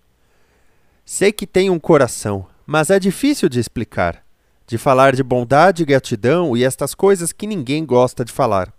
Sei 1.05 1.31
que 1.31 1.47
tem 1.47 1.69
um 1.69 1.79
coração, 1.79 2.47
mas 2.65 2.89
é 2.89 2.99
difícil 2.99 3.47
de 3.47 3.59
explicar, 3.59 4.23
de 4.65 4.77
falar 4.77 5.15
de 5.15 5.23
bondade 5.23 5.83
e 5.83 5.85
gratidão 5.85 6.55
e 6.55 6.63
estas 6.63 6.93
coisas 6.93 7.31
que 7.31 7.47
ninguém 7.47 7.85
gosta 7.85 8.25
de 8.25 8.31
falar. 8.31 8.73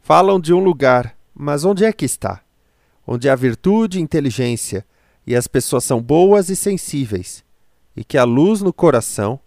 Falam 0.00 0.38
de 0.38 0.54
um 0.54 0.60
lugar, 0.60 1.16
mas 1.34 1.64
onde 1.64 1.84
é 1.84 1.92
que 1.92 2.04
está? 2.04 2.44
onde 3.06 3.28
há 3.28 3.34
virtude 3.34 3.98
e 3.98 4.02
inteligência, 4.02 4.84
e 5.26 5.34
as 5.34 5.46
pessoas 5.46 5.84
são 5.84 6.02
boas 6.02 6.48
e 6.48 6.56
sensíveis, 6.56 7.44
e 7.96 8.04
que 8.04 8.18
a 8.18 8.24
luz 8.24 8.60
no 8.60 8.72
coração 8.72 9.38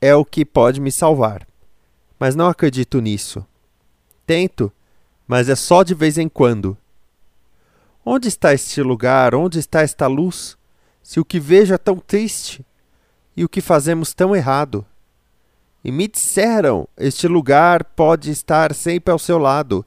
é 0.00 0.14
o 0.14 0.24
que 0.24 0.44
pode 0.44 0.80
me 0.80 0.90
salvar. 0.90 1.46
Mas 2.18 2.34
não 2.34 2.48
acredito 2.48 3.00
nisso. 3.00 3.44
Tento, 4.26 4.72
mas 5.26 5.48
é 5.48 5.54
só 5.54 5.82
de 5.82 5.94
vez 5.94 6.18
em 6.18 6.28
quando. 6.28 6.76
Onde 8.12 8.26
está 8.26 8.52
este 8.52 8.82
lugar? 8.82 9.36
Onde 9.36 9.60
está 9.60 9.82
esta 9.82 10.08
luz? 10.08 10.58
Se 11.00 11.20
o 11.20 11.24
que 11.24 11.38
vejo 11.38 11.72
é 11.72 11.78
tão 11.78 11.96
triste 11.96 12.66
e 13.36 13.44
o 13.44 13.48
que 13.48 13.60
fazemos 13.60 14.12
tão 14.12 14.34
errado. 14.34 14.84
E 15.84 15.92
me 15.92 16.08
disseram: 16.08 16.88
este 16.98 17.28
lugar 17.28 17.84
pode 17.84 18.32
estar 18.32 18.74
sempre 18.74 19.12
ao 19.12 19.18
seu 19.18 19.38
lado 19.38 19.86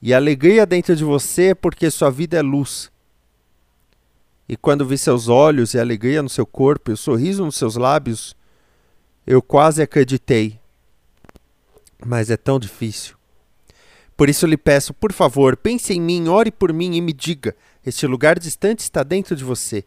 e 0.00 0.14
alegria 0.14 0.64
dentro 0.64 0.96
de 0.96 1.04
você 1.04 1.54
porque 1.54 1.90
sua 1.90 2.10
vida 2.10 2.38
é 2.38 2.40
luz. 2.42 2.90
E 4.48 4.56
quando 4.56 4.86
vi 4.86 4.96
seus 4.96 5.28
olhos 5.28 5.74
e 5.74 5.78
alegria 5.78 6.22
no 6.22 6.30
seu 6.30 6.46
corpo 6.46 6.90
e 6.90 6.94
o 6.94 6.96
sorriso 6.96 7.44
nos 7.44 7.56
seus 7.56 7.76
lábios, 7.76 8.34
eu 9.26 9.42
quase 9.42 9.82
acreditei. 9.82 10.58
Mas 12.02 12.30
é 12.30 12.36
tão 12.38 12.58
difícil. 12.58 13.21
Por 14.16 14.28
isso 14.28 14.46
lhe 14.46 14.56
peço, 14.56 14.92
por 14.92 15.12
favor, 15.12 15.56
pense 15.56 15.92
em 15.92 16.00
mim, 16.00 16.28
ore 16.28 16.50
por 16.50 16.72
mim 16.72 16.94
e 16.94 17.00
me 17.00 17.12
diga: 17.12 17.56
este 17.84 18.06
lugar 18.06 18.38
distante 18.38 18.80
está 18.80 19.02
dentro 19.02 19.34
de 19.34 19.44
você. 19.44 19.84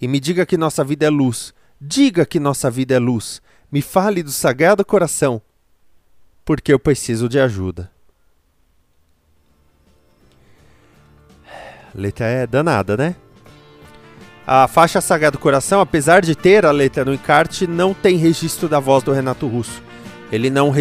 e 0.00 0.08
me 0.08 0.18
diga 0.18 0.44
que 0.44 0.56
nossa 0.56 0.82
vida 0.82 1.06
é 1.06 1.10
luz. 1.10 1.54
Diga 1.80 2.26
que 2.26 2.40
nossa 2.40 2.70
vida 2.70 2.94
é 2.94 2.98
luz. 2.98 3.40
Me 3.70 3.80
fale 3.80 4.22
do 4.22 4.30
sagrado 4.30 4.84
coração, 4.84 5.40
porque 6.44 6.72
eu 6.72 6.78
preciso 6.78 7.28
de 7.28 7.38
ajuda. 7.38 7.90
A 11.46 12.00
letra 12.00 12.26
é 12.26 12.46
danada, 12.46 12.96
né? 12.96 13.14
A 14.46 14.66
faixa 14.66 15.00
Sagrado 15.00 15.38
Coração, 15.38 15.80
apesar 15.80 16.22
de 16.22 16.34
ter 16.34 16.66
a 16.66 16.72
letra 16.72 17.04
no 17.04 17.14
encarte, 17.14 17.66
não 17.66 17.94
tem 17.94 18.16
registro 18.16 18.68
da 18.68 18.80
voz 18.80 19.04
do 19.04 19.12
Renato 19.12 19.46
Russo. 19.46 19.80
Ele 20.32 20.50
não, 20.50 20.72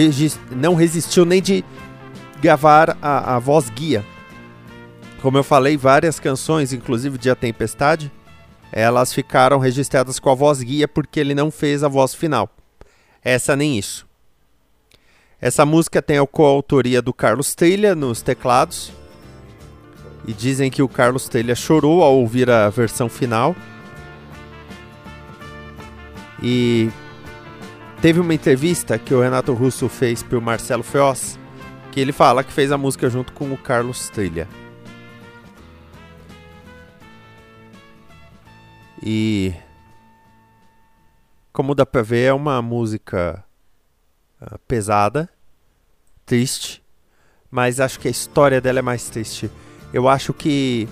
não 0.55 0.73
resistiu 0.73 1.25
nem 1.25 1.41
de 1.41 1.63
gravar 2.41 2.97
a, 3.01 3.35
a 3.35 3.39
voz 3.39 3.69
guia. 3.69 4.03
Como 5.21 5.37
eu 5.37 5.43
falei, 5.43 5.77
várias 5.77 6.19
canções, 6.19 6.73
inclusive 6.73 7.17
de 7.17 7.29
A 7.29 7.35
Tempestade, 7.35 8.11
elas 8.71 9.13
ficaram 9.13 9.59
registradas 9.59 10.19
com 10.19 10.29
a 10.29 10.35
voz 10.35 10.61
guia 10.63 10.87
porque 10.87 11.19
ele 11.19 11.35
não 11.35 11.51
fez 11.51 11.83
a 11.83 11.87
voz 11.87 12.15
final. 12.15 12.49
Essa 13.23 13.55
nem 13.55 13.77
isso. 13.77 14.07
Essa 15.39 15.65
música 15.65 16.01
tem 16.01 16.17
a 16.17 16.25
coautoria 16.25 17.01
do 17.01 17.13
Carlos 17.13 17.53
Trilha 17.53 17.93
nos 17.93 18.21
teclados. 18.21 18.91
E 20.27 20.33
dizem 20.33 20.69
que 20.69 20.81
o 20.81 20.87
Carlos 20.87 21.27
Trilha 21.27 21.55
chorou 21.55 22.03
ao 22.03 22.15
ouvir 22.15 22.49
a 22.49 22.69
versão 22.69 23.09
final. 23.09 23.55
E 26.41 26.89
teve 28.01 28.19
uma 28.19 28.33
entrevista 28.33 28.97
que 28.97 29.13
o 29.13 29.21
Renato 29.21 29.53
Russo 29.53 29.87
fez 29.89 30.23
para 30.23 30.37
o 30.37 30.41
Marcelo 30.41 30.83
Feoz, 30.83 31.39
que 31.91 31.99
ele 31.99 32.11
fala 32.11 32.43
que 32.43 32.51
fez 32.51 32.71
a 32.71 32.77
música 32.77 33.09
junto 33.09 33.33
com 33.33 33.51
o 33.51 33.57
Carlos 33.57 34.09
Trilha. 34.09 34.47
E 39.03 39.53
como 41.51 41.75
dá 41.75 41.85
pra 41.85 42.01
ver, 42.01 42.25
é 42.25 42.33
uma 42.33 42.61
música 42.61 43.43
uh, 44.41 44.57
pesada, 44.67 45.29
triste, 46.25 46.81
mas 47.49 47.79
acho 47.79 47.99
que 47.99 48.07
a 48.07 48.11
história 48.11 48.61
dela 48.61 48.79
é 48.79 48.81
mais 48.81 49.09
triste. 49.09 49.51
Eu 49.93 50.07
acho 50.07 50.33
que 50.33 50.87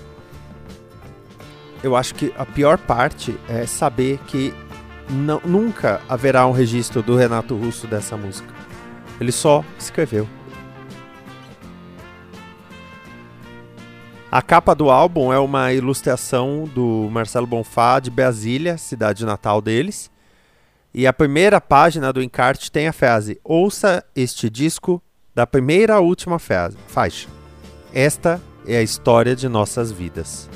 eu 1.82 1.96
acho 1.96 2.14
que 2.14 2.32
a 2.36 2.44
pior 2.44 2.76
parte 2.76 3.34
é 3.48 3.64
saber 3.64 4.18
que 4.26 4.52
não, 5.08 5.40
nunca 5.44 6.02
haverá 6.08 6.46
um 6.46 6.52
registro 6.52 7.02
do 7.02 7.16
Renato 7.16 7.56
Russo 7.56 7.86
dessa 7.86 8.16
música. 8.16 8.52
Ele 9.18 9.32
só 9.32 9.64
escreveu. 9.78 10.28
A 14.32 14.40
capa 14.40 14.76
do 14.76 14.90
álbum 14.90 15.32
é 15.32 15.40
uma 15.40 15.72
ilustração 15.72 16.62
do 16.72 17.08
Marcelo 17.10 17.48
Bonfá 17.48 17.98
de 17.98 18.12
Brasília, 18.12 18.78
cidade 18.78 19.26
natal 19.26 19.60
deles. 19.60 20.08
E 20.94 21.04
a 21.04 21.12
primeira 21.12 21.60
página 21.60 22.12
do 22.12 22.22
encarte 22.22 22.70
tem 22.70 22.86
a 22.86 22.92
frase: 22.92 23.40
Ouça 23.42 24.04
este 24.14 24.48
disco 24.48 25.02
da 25.34 25.48
primeira 25.48 25.94
à 25.94 25.98
última 25.98 26.38
faixa. 26.38 27.28
Esta 27.92 28.40
é 28.64 28.76
a 28.76 28.82
história 28.82 29.34
de 29.34 29.48
nossas 29.48 29.90
vidas. 29.90 30.48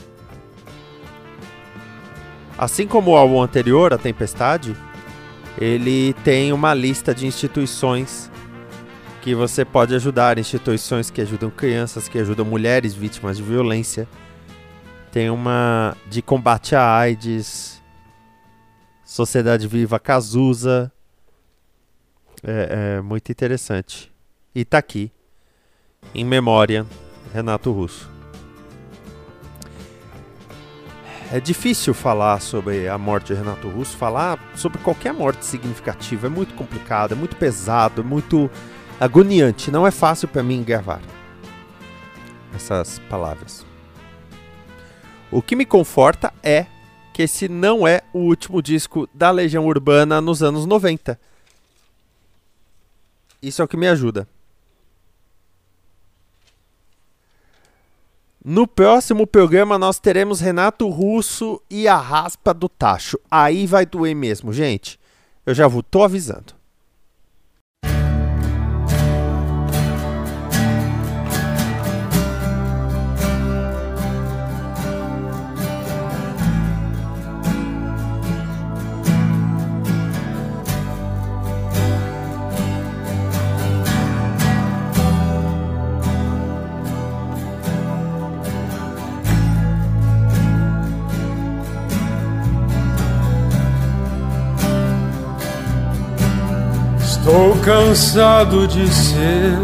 Assim 2.56 2.86
como 2.86 3.10
o 3.10 3.16
álbum 3.16 3.42
anterior, 3.42 3.92
A 3.92 3.98
Tempestade, 3.98 4.76
ele 5.58 6.12
tem 6.22 6.52
uma 6.52 6.72
lista 6.74 7.12
de 7.12 7.26
instituições 7.26 8.30
que 9.24 9.34
você 9.34 9.64
pode 9.64 9.94
ajudar 9.94 10.38
instituições 10.38 11.08
que 11.08 11.18
ajudam 11.22 11.48
crianças, 11.48 12.08
que 12.08 12.18
ajudam 12.18 12.44
mulheres 12.44 12.92
vítimas 12.92 13.38
de 13.38 13.42
violência. 13.42 14.06
Tem 15.10 15.30
uma 15.30 15.96
de 16.10 16.20
combate 16.20 16.76
à 16.76 16.94
AIDS, 16.94 17.82
Sociedade 19.02 19.66
Viva 19.66 19.98
Cazuza. 19.98 20.92
É, 22.42 22.96
é 22.98 23.00
muito 23.00 23.32
interessante. 23.32 24.12
E 24.54 24.62
tá 24.62 24.76
aqui, 24.76 25.10
em 26.14 26.22
memória, 26.22 26.84
Renato 27.32 27.72
Russo. 27.72 28.10
É 31.32 31.40
difícil 31.40 31.94
falar 31.94 32.42
sobre 32.42 32.88
a 32.88 32.98
morte 32.98 33.28
de 33.28 33.40
Renato 33.40 33.70
Russo, 33.70 33.96
falar 33.96 34.38
sobre 34.54 34.76
qualquer 34.82 35.14
morte 35.14 35.46
significativa. 35.46 36.26
É 36.26 36.30
muito 36.30 36.52
complicado, 36.52 37.12
é 37.12 37.14
muito 37.14 37.36
pesado, 37.36 38.02
é 38.02 38.04
muito 38.04 38.50
agoniante. 39.00 39.70
Não 39.70 39.86
é 39.86 39.90
fácil 39.90 40.28
para 40.28 40.42
mim 40.42 40.62
gravar 40.62 41.00
essas 42.54 42.98
palavras. 43.10 43.64
O 45.30 45.42
que 45.42 45.56
me 45.56 45.66
conforta 45.66 46.32
é 46.42 46.66
que 47.12 47.22
esse 47.22 47.48
não 47.48 47.86
é 47.86 48.02
o 48.12 48.18
último 48.18 48.62
disco 48.62 49.08
da 49.12 49.30
Legião 49.30 49.66
Urbana 49.66 50.20
nos 50.20 50.42
anos 50.42 50.66
90. 50.66 51.18
Isso 53.42 53.60
é 53.60 53.64
o 53.64 53.68
que 53.68 53.76
me 53.76 53.88
ajuda. 53.88 54.28
No 58.44 58.66
próximo 58.66 59.26
programa 59.26 59.78
nós 59.78 59.98
teremos 59.98 60.38
Renato 60.38 60.88
Russo 60.88 61.60
e 61.70 61.88
a 61.88 61.96
raspa 61.96 62.52
do 62.52 62.68
tacho. 62.68 63.18
Aí 63.30 63.66
vai 63.66 63.86
doer 63.86 64.14
mesmo, 64.14 64.52
gente. 64.52 65.00
Eu 65.46 65.54
já 65.54 65.66
vou 65.66 65.82
tô 65.82 66.02
avisando. 66.02 66.53
Estou 97.26 97.56
cansado 97.60 98.68
de 98.68 98.86
ser 98.86 99.56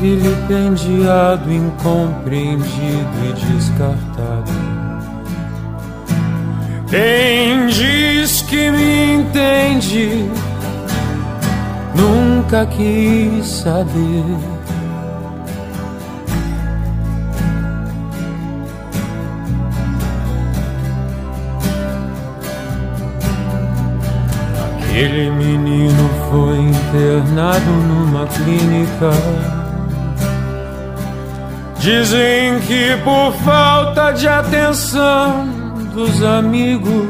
vilipendiado, 0.00 1.52
incompreendido 1.52 3.10
e 3.24 3.32
descartado. 3.32 4.52
Quem 6.88 7.66
diz 7.66 8.42
que 8.42 8.70
me 8.70 9.14
entende 9.14 10.30
nunca 11.96 12.66
quis 12.66 13.44
saber. 13.48 14.59
Aquele 24.90 25.30
menino 25.30 26.10
foi 26.28 26.58
internado 26.58 27.70
numa 27.70 28.26
clínica. 28.26 29.12
Dizem 31.78 32.58
que 32.66 32.96
por 33.04 33.32
falta 33.44 34.10
de 34.10 34.26
atenção 34.26 35.46
dos 35.94 36.24
amigos, 36.24 37.06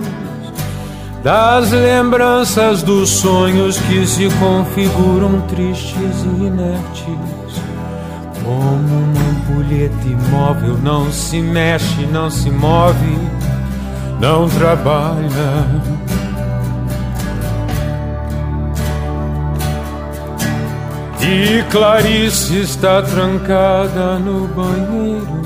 das 1.25 1.71
lembranças 1.71 2.83
dos 2.83 3.09
sonhos 3.09 3.79
que 3.79 4.07
se 4.07 4.29
configuram 4.38 5.40
tristes 5.49 6.23
e 6.23 6.45
inertes. 6.45 7.62
Como 8.45 8.95
uma 8.95 9.31
ampulheta 9.31 10.07
imóvel, 10.07 10.77
não 10.83 11.11
se 11.11 11.40
mexe, 11.40 12.07
não 12.12 12.29
se 12.29 12.51
move, 12.51 13.16
não 14.21 14.51
trabalha. 14.51 16.30
E 21.23 21.63
Clarice 21.71 22.61
está 22.61 23.03
trancada 23.03 24.19
no 24.19 24.49
banheiro. 24.49 25.43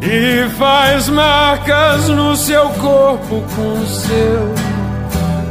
E 0.00 0.48
faz 0.56 1.08
marcas 1.08 2.08
no 2.08 2.34
seu 2.36 2.68
corpo 2.70 3.42
com 3.54 3.86
seu 3.86 4.54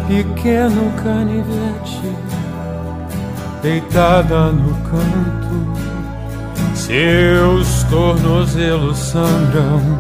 pequeno 0.08 0.92
canivete, 1.04 2.16
deitada 3.62 4.52
no 4.52 4.74
canto, 4.90 5.74
seus 6.76 7.84
tornozelos 7.84 8.98
sangram. 8.98 10.00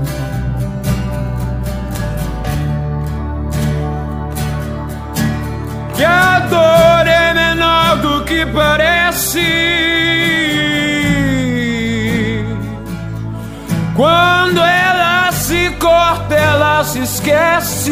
do 8.09 8.23
que 8.23 8.45
parece. 8.47 9.45
Quando 13.95 14.59
ela 14.61 15.31
se 15.31 15.69
corta, 15.79 16.33
ela 16.35 16.83
se 16.83 16.99
esquece. 16.99 17.91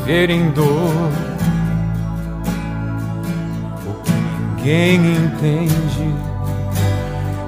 Viver 0.09 0.31
em 0.31 0.49
dor 0.49 1.11
ninguém 4.57 4.95
entende. 4.95 6.15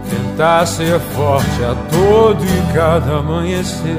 Tentar 0.07 0.67
ser 0.67 0.99
forte 0.99 1.63
a 1.63 1.73
todo 1.89 2.45
e 2.45 2.73
cada 2.73 3.17
amanhecer. 3.17 3.97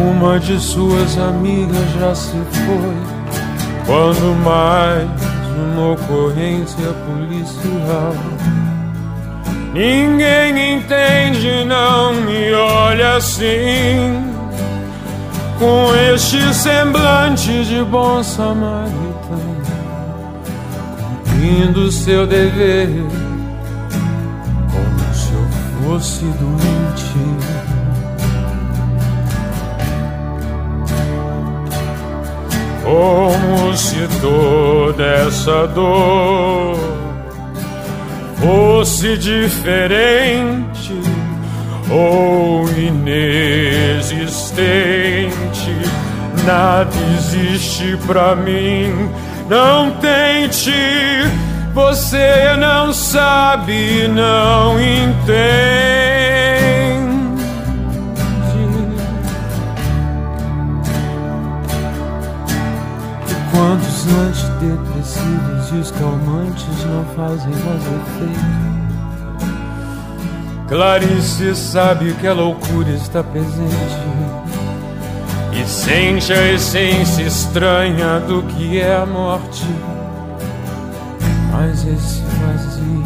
Uma 0.00 0.40
de 0.40 0.58
suas 0.58 1.18
amigas 1.18 1.90
já 2.00 2.14
se 2.14 2.38
foi. 2.54 2.96
Quando 3.84 4.34
mais 4.42 5.21
uma 5.56 5.92
ocorrência 5.92 6.92
policial. 7.06 8.14
Ninguém 9.72 10.76
entende, 10.76 11.64
não 11.64 12.12
me 12.12 12.52
olha 12.52 13.16
assim, 13.16 14.22
com 15.58 15.94
este 16.12 16.52
semblante 16.52 17.64
de 17.64 17.82
bom 17.84 18.22
samaritano, 18.22 19.62
cumprindo 21.24 21.90
seu 21.90 22.26
dever, 22.26 22.88
como 24.70 25.14
se 25.14 25.32
eu 25.32 25.88
fosse 25.88 26.24
doente. 26.24 26.71
Como 32.92 33.74
se 33.74 34.06
toda 34.20 35.02
essa 35.02 35.66
dor 35.68 36.76
fosse 38.36 39.16
diferente 39.16 40.92
ou 41.90 42.68
inexistente. 42.68 44.12
Nada 46.44 46.90
existe 47.16 47.96
pra 48.06 48.36
mim, 48.36 49.08
não 49.48 49.92
tente. 49.92 50.70
Você 51.72 52.54
não 52.58 52.92
sabe, 52.92 54.06
não 54.08 54.78
entende. 54.78 56.01
Quantos 64.02 64.06
antidepressivos 64.06 65.70
e 65.72 65.76
os 65.76 65.90
calmantes 65.92 66.84
não 66.86 67.04
fazem 67.14 67.54
mais 67.54 67.82
efeito? 67.86 68.62
Clarice 70.68 71.54
sabe 71.54 72.12
que 72.14 72.26
a 72.26 72.32
loucura 72.32 72.90
está 72.90 73.22
presente 73.22 73.72
e 75.52 75.64
sente 75.66 76.32
a 76.32 76.52
essência 76.52 77.22
estranha 77.22 78.18
do 78.20 78.42
que 78.42 78.80
é 78.80 78.96
a 78.96 79.06
morte. 79.06 79.64
Mas 81.52 81.86
esse 81.86 82.22
vazio 82.40 83.04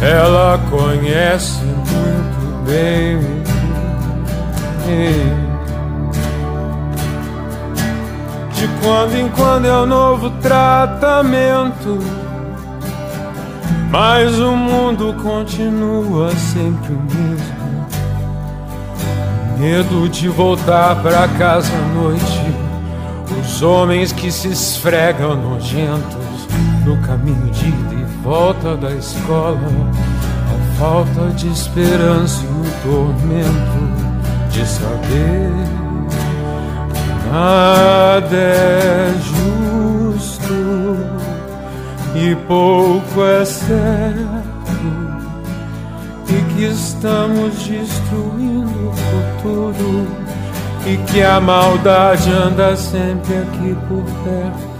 ela 0.00 0.60
conhece 0.70 1.60
muito 1.64 2.64
bem. 2.66 3.18
De 4.84 5.53
quando 8.84 9.16
em 9.16 9.28
quando 9.30 9.66
é 9.66 9.72
um 9.72 9.86
novo 9.86 10.28
tratamento. 10.42 11.98
Mas 13.90 14.38
o 14.38 14.54
mundo 14.54 15.14
continua 15.22 16.30
sempre 16.36 16.92
o 16.92 17.00
mesmo. 17.00 17.64
Medo 19.58 20.08
de 20.10 20.28
voltar 20.28 21.00
pra 21.00 21.26
casa 21.28 21.72
à 21.72 21.94
noite. 21.94 22.42
Os 23.40 23.62
homens 23.62 24.12
que 24.12 24.30
se 24.30 24.48
esfregam 24.48 25.34
nojentos 25.34 26.46
no 26.84 26.98
caminho 26.98 27.50
de 27.52 27.68
ida 27.68 27.94
e 27.94 28.04
volta 28.22 28.76
da 28.76 28.90
escola. 28.90 29.58
A 30.50 30.78
falta 30.78 31.30
de 31.30 31.48
esperança 31.48 32.42
e 32.42 32.46
o 32.46 32.82
tormento 32.82 34.50
de 34.50 34.66
saber 34.66 35.83
nada 37.30 38.36
é 38.36 39.14
justo 39.22 40.54
e 42.14 42.34
pouco 42.46 43.24
é 43.24 43.44
certo 43.44 44.54
e 46.28 46.54
que 46.54 46.64
estamos 46.64 47.54
destruindo 47.66 48.88
o 48.88 48.92
futuro 48.92 50.06
e 50.86 50.96
que 51.10 51.22
a 51.22 51.40
maldade 51.40 52.30
anda 52.30 52.76
sempre 52.76 53.38
aqui 53.38 53.76
por 53.88 54.04
perto. 54.24 54.73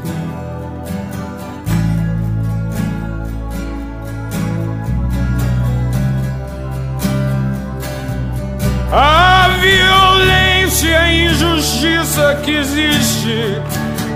Violência 10.75 10.89
e 10.89 10.95
a 10.95 11.13
injustiça 11.31 12.41
que 12.43 12.51
existe 12.51 13.63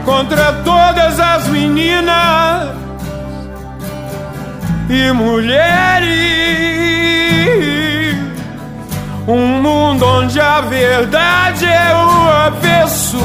contra 0.04 0.52
todas 0.64 1.20
as 1.20 1.46
meninas 1.48 2.74
e 4.88 5.12
mulheres. 5.12 6.08
Um 9.26 9.60
mundo 9.62 10.06
onde 10.06 10.40
a 10.40 10.60
verdade 10.62 11.66
é 11.66 11.94
o 11.94 12.30
avesso 12.46 13.18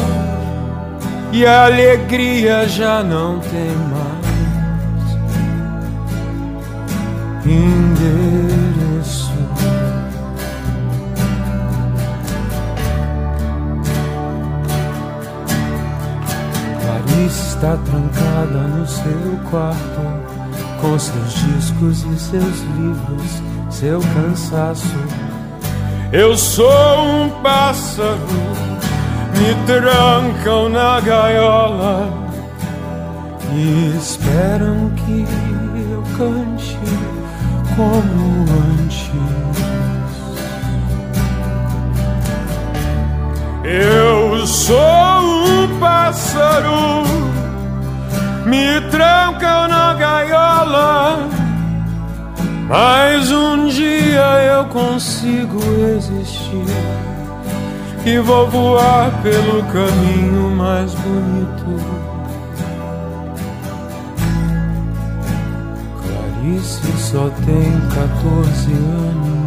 e 1.32 1.46
a 1.46 1.66
alegria 1.66 2.68
já 2.68 3.02
não 3.02 3.40
tem 3.40 3.72
mais 3.90 4.24
endereço. 7.46 8.53
Está 17.64 17.78
trancada 17.78 18.68
no 18.68 18.86
seu 18.86 19.40
quarto 19.50 20.02
com 20.82 21.00
seus 21.00 21.34
discos 21.34 22.04
e 22.04 22.20
seus 22.20 22.60
livros, 22.60 23.42
seu 23.70 24.02
cansaço. 24.02 24.98
Eu 26.12 26.36
sou 26.36 27.06
um 27.06 27.30
pássaro, 27.42 28.18
me 29.38 29.66
trancam 29.66 30.68
na 30.68 31.00
gaiola 31.00 32.12
e 33.54 33.98
esperam 33.98 34.90
que 34.98 35.26
eu 35.90 36.04
cante 36.18 36.78
como 37.78 38.46
antes. 38.82 39.10
Eu 43.64 44.46
sou 44.46 44.76
um 44.76 45.80
pássaro, 45.80 47.24
me 48.54 48.82
trancam 48.92 49.68
na 49.68 49.94
gaiola. 49.96 51.28
Mas 52.70 53.32
um 53.32 53.68
dia 53.68 54.28
eu 54.54 54.66
consigo 54.66 55.60
existir 55.98 56.66
e 58.06 58.20
vou 58.20 58.48
voar 58.50 59.12
pelo 59.24 59.64
caminho 59.64 60.50
mais 60.56 60.94
bonito. 60.94 61.72
Clarice 66.02 66.92
só 66.98 67.30
tem 67.46 67.72
14 67.96 68.72
anos. 68.72 69.43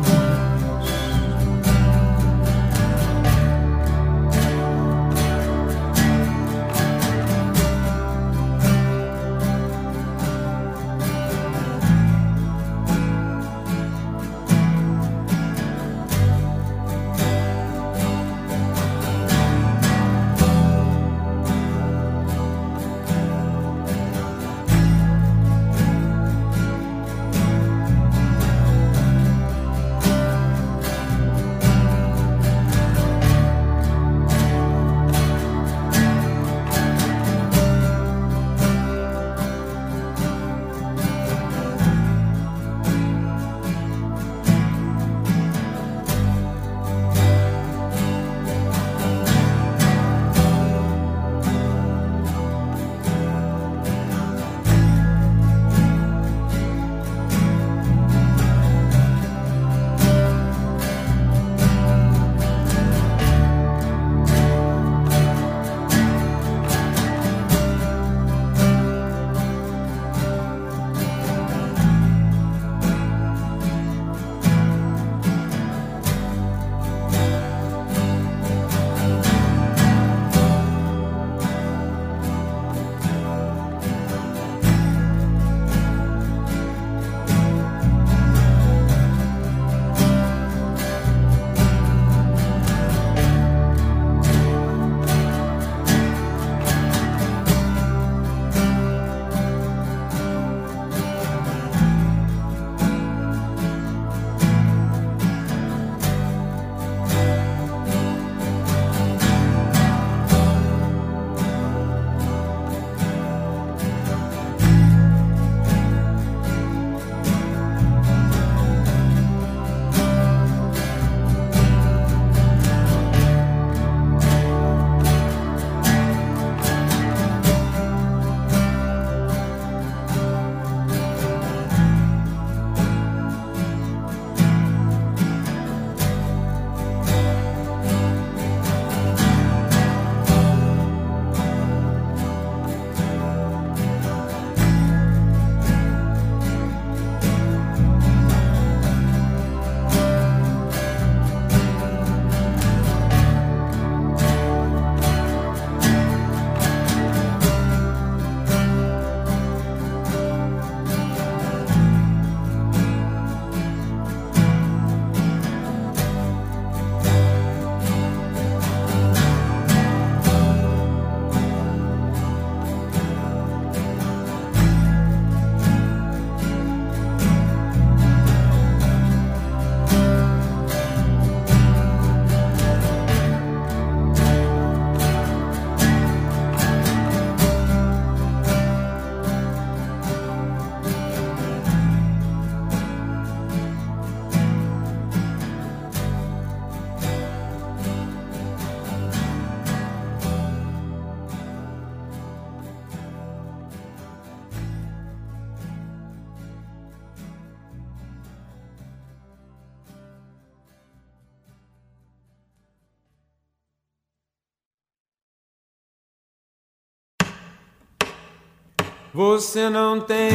Você 219.28 219.68
não 219.68 220.00
tem 220.00 220.30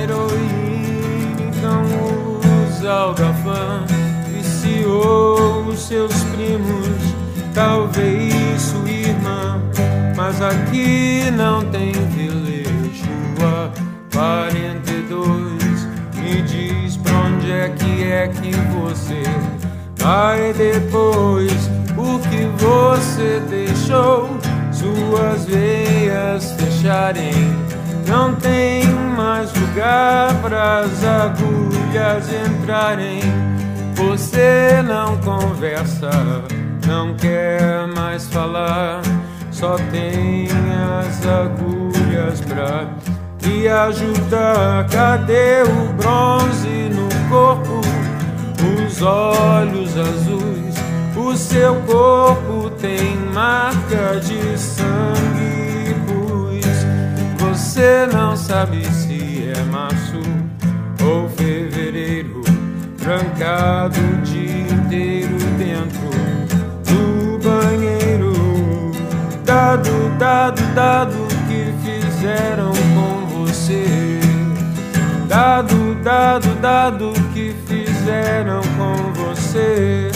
heroína, 0.00 1.42
então 1.48 1.82
usa 2.68 2.90
algafã. 2.90 3.84
Viciou 4.28 5.66
os 5.66 5.80
seus 5.80 6.14
primos, 6.32 6.88
talvez 7.52 8.62
sua 8.62 8.88
irmã. 8.88 9.60
Mas 10.16 10.40
aqui 10.40 11.28
não 11.32 11.64
tem 11.64 11.90
velejo 11.90 13.10
a 13.42 13.70
42. 14.14 15.88
Me 16.14 16.40
diz 16.42 16.96
pra 16.98 17.18
onde 17.18 17.50
é 17.50 17.68
que 17.68 18.04
é 18.04 18.28
que 18.28 18.52
você 18.78 19.24
vai 19.98 20.52
depois. 20.52 21.68
O 21.98 22.20
que 22.20 22.46
você 22.62 23.40
deixou 23.50 24.30
suas 24.72 25.46
veias 25.46 26.52
fecharem. 26.52 27.63
Não 28.06 28.34
tem 28.34 28.86
mais 29.16 29.52
lugar 29.54 30.34
para 30.42 30.80
as 30.80 31.04
agulhas 31.04 32.28
entrarem. 32.32 33.20
Você 33.94 34.82
não 34.82 35.16
conversa, 35.18 36.10
não 36.86 37.14
quer 37.14 37.86
mais 37.94 38.28
falar. 38.28 39.00
Só 39.50 39.76
tem 39.90 40.48
as 41.00 41.26
agulhas 41.26 42.40
pra 42.42 42.86
te 43.38 43.68
ajudar. 43.68 44.86
Cadê 44.88 45.62
o 45.62 45.92
bronze 45.94 46.90
no 46.90 47.08
corpo? 47.28 47.80
Os 48.86 49.02
olhos 49.02 49.96
azuis. 49.96 50.74
O 51.16 51.36
seu 51.36 51.74
corpo 51.82 52.70
tem 52.80 53.16
marca 53.32 54.20
de 54.20 54.58
sangue, 54.58 55.43
você 57.74 58.06
não 58.06 58.36
sabe 58.36 58.84
se 58.84 59.48
é 59.52 59.60
março 59.64 60.20
ou 61.04 61.28
fevereiro, 61.30 62.44
trancado 62.96 63.98
o 63.98 64.22
dia 64.22 64.60
inteiro 64.60 65.36
dentro 65.58 66.08
do 66.86 67.36
banheiro. 67.42 68.92
Dado, 69.44 69.90
dado, 70.20 70.62
dado 70.72 71.16
que 71.48 71.74
fizeram 71.82 72.70
com 72.94 73.44
você. 73.44 74.20
Dado, 75.26 75.96
dado, 75.96 76.54
dado 76.60 77.12
que 77.32 77.56
fizeram 77.66 78.60
com 78.78 79.12
você. 79.14 80.12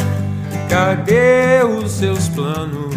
Cadê 0.69 1.65
os 1.65 1.91
seus 1.91 2.29
planos? 2.29 2.95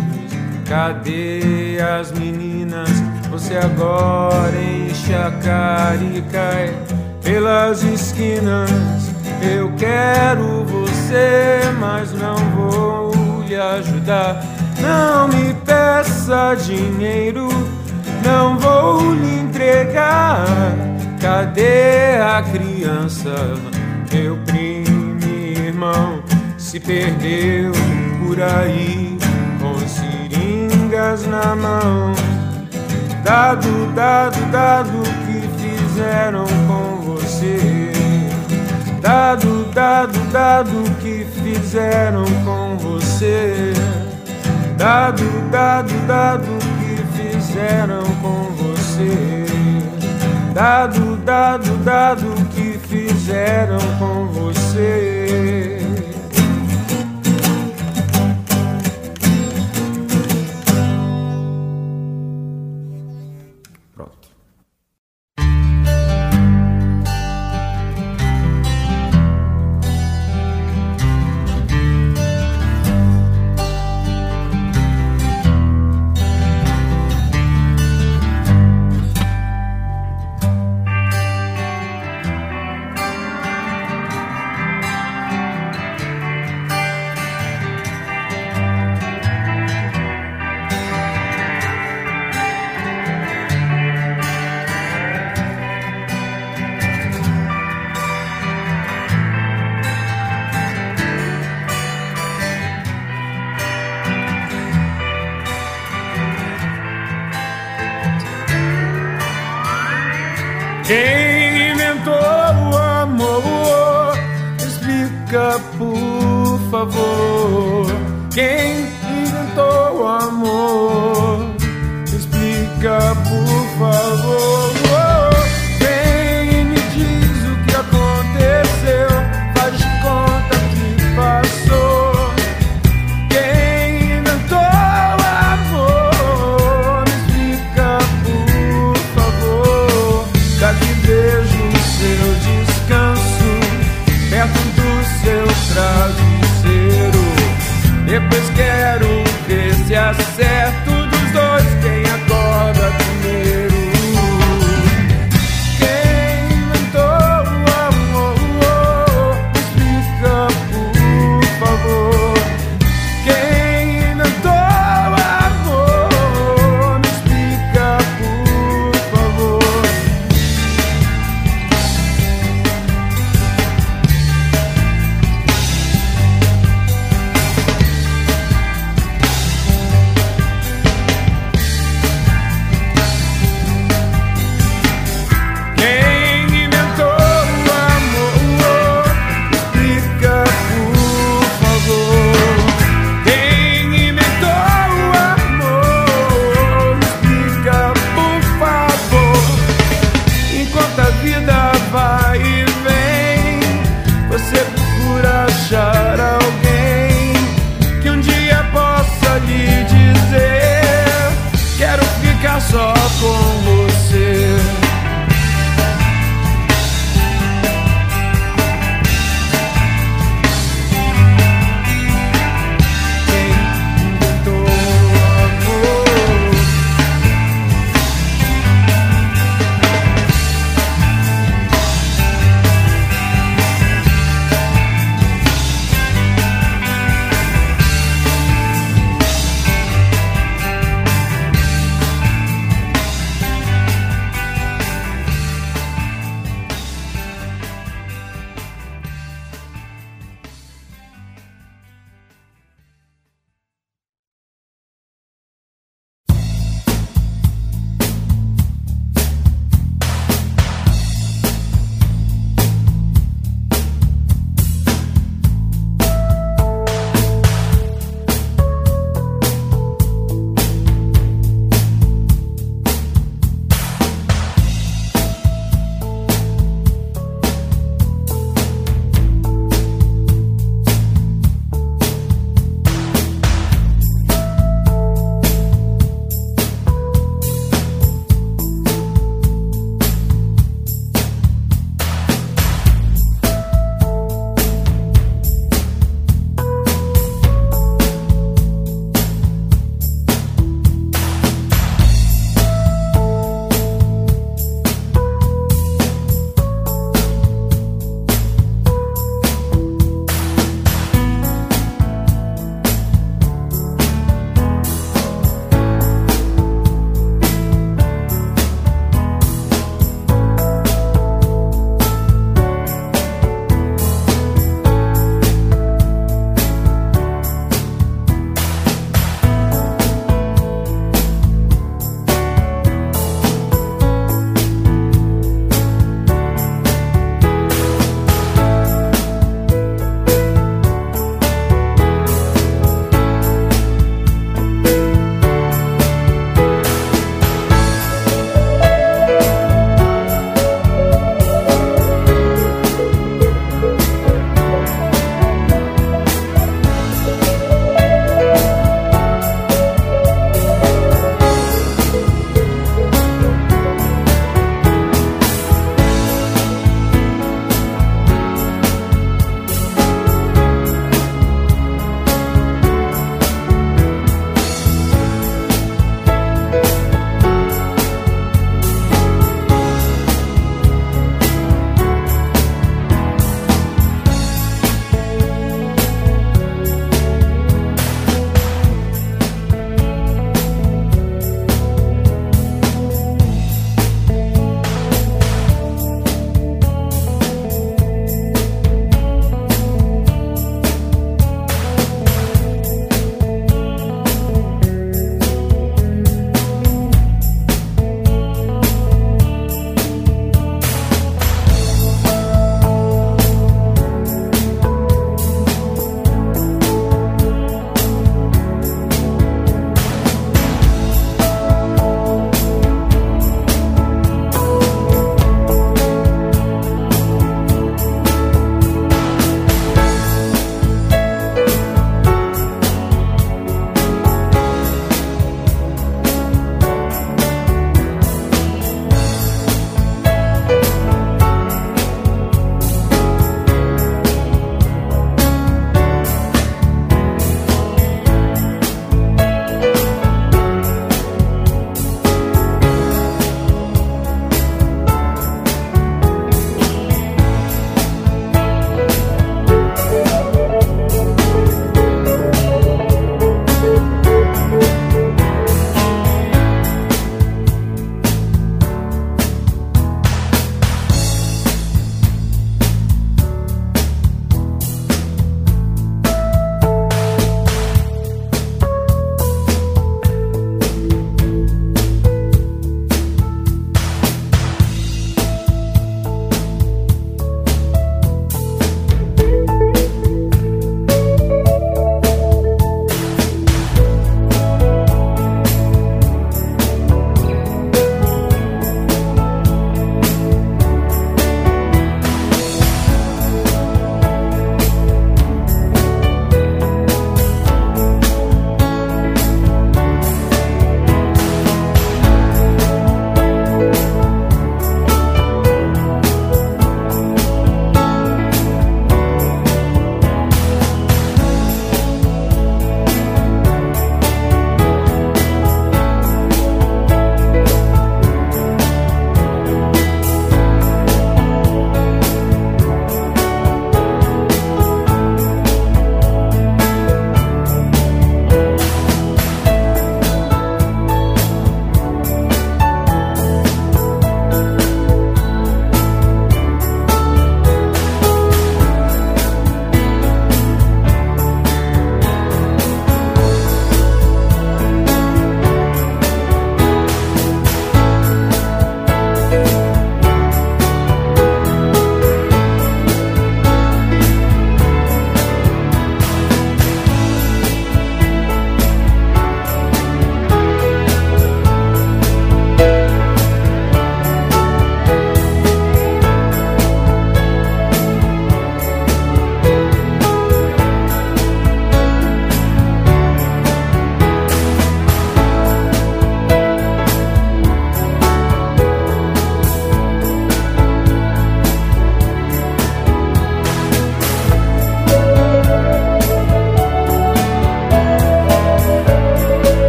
Cadê 0.68 1.80
as 1.82 2.12
meninas? 2.12 3.01
Você 3.42 3.58
agora 3.58 4.56
enche 4.56 5.16
a 5.16 5.32
cara 5.32 5.98
e 6.04 6.22
cai 6.32 6.78
pelas 7.24 7.82
esquinas. 7.82 8.70
Eu 9.42 9.74
quero 9.78 10.64
você, 10.64 11.62
mas 11.80 12.14
não 12.14 12.36
vou 12.52 13.44
lhe 13.48 13.56
ajudar. 13.56 14.46
Não 14.80 15.28
me 15.28 15.56
peça 15.66 16.54
dinheiro, 16.54 17.50
não 18.24 18.60
vou 18.60 19.12
lhe 19.16 19.40
entregar. 19.40 20.46
Cadê 21.20 22.18
a 22.22 22.44
criança? 22.44 23.56
Meu 24.14 24.38
primo 24.46 25.20
irmão 25.34 26.22
se 26.60 26.80
perdeu 26.80 27.72
por 28.24 28.40
aí 28.40 29.18
com 29.60 29.80
seringas 29.88 31.26
na 31.26 31.56
mão. 31.56 32.31
Dado, 33.24 33.94
dado, 33.94 34.52
dado 34.52 35.04
que 35.26 35.42
fizeram 35.62 36.46
com 36.68 37.02
você. 37.02 37.92
Dado, 39.00 39.66
dado, 39.74 40.20
dado 40.32 40.84
que 41.00 41.26
fizeram 41.44 42.26
com 42.44 42.78
você. 42.78 43.74
Dado, 44.76 45.24
dado, 45.52 45.94
dado 46.08 46.48
que 46.80 46.98
fizeram 47.16 48.04
com 48.22 48.52
você. 48.56 49.46
Dado, 50.54 51.16
dado, 51.18 51.78
dado 51.84 52.34
que 52.50 52.80
fizeram 52.88 53.80
com 54.00 54.11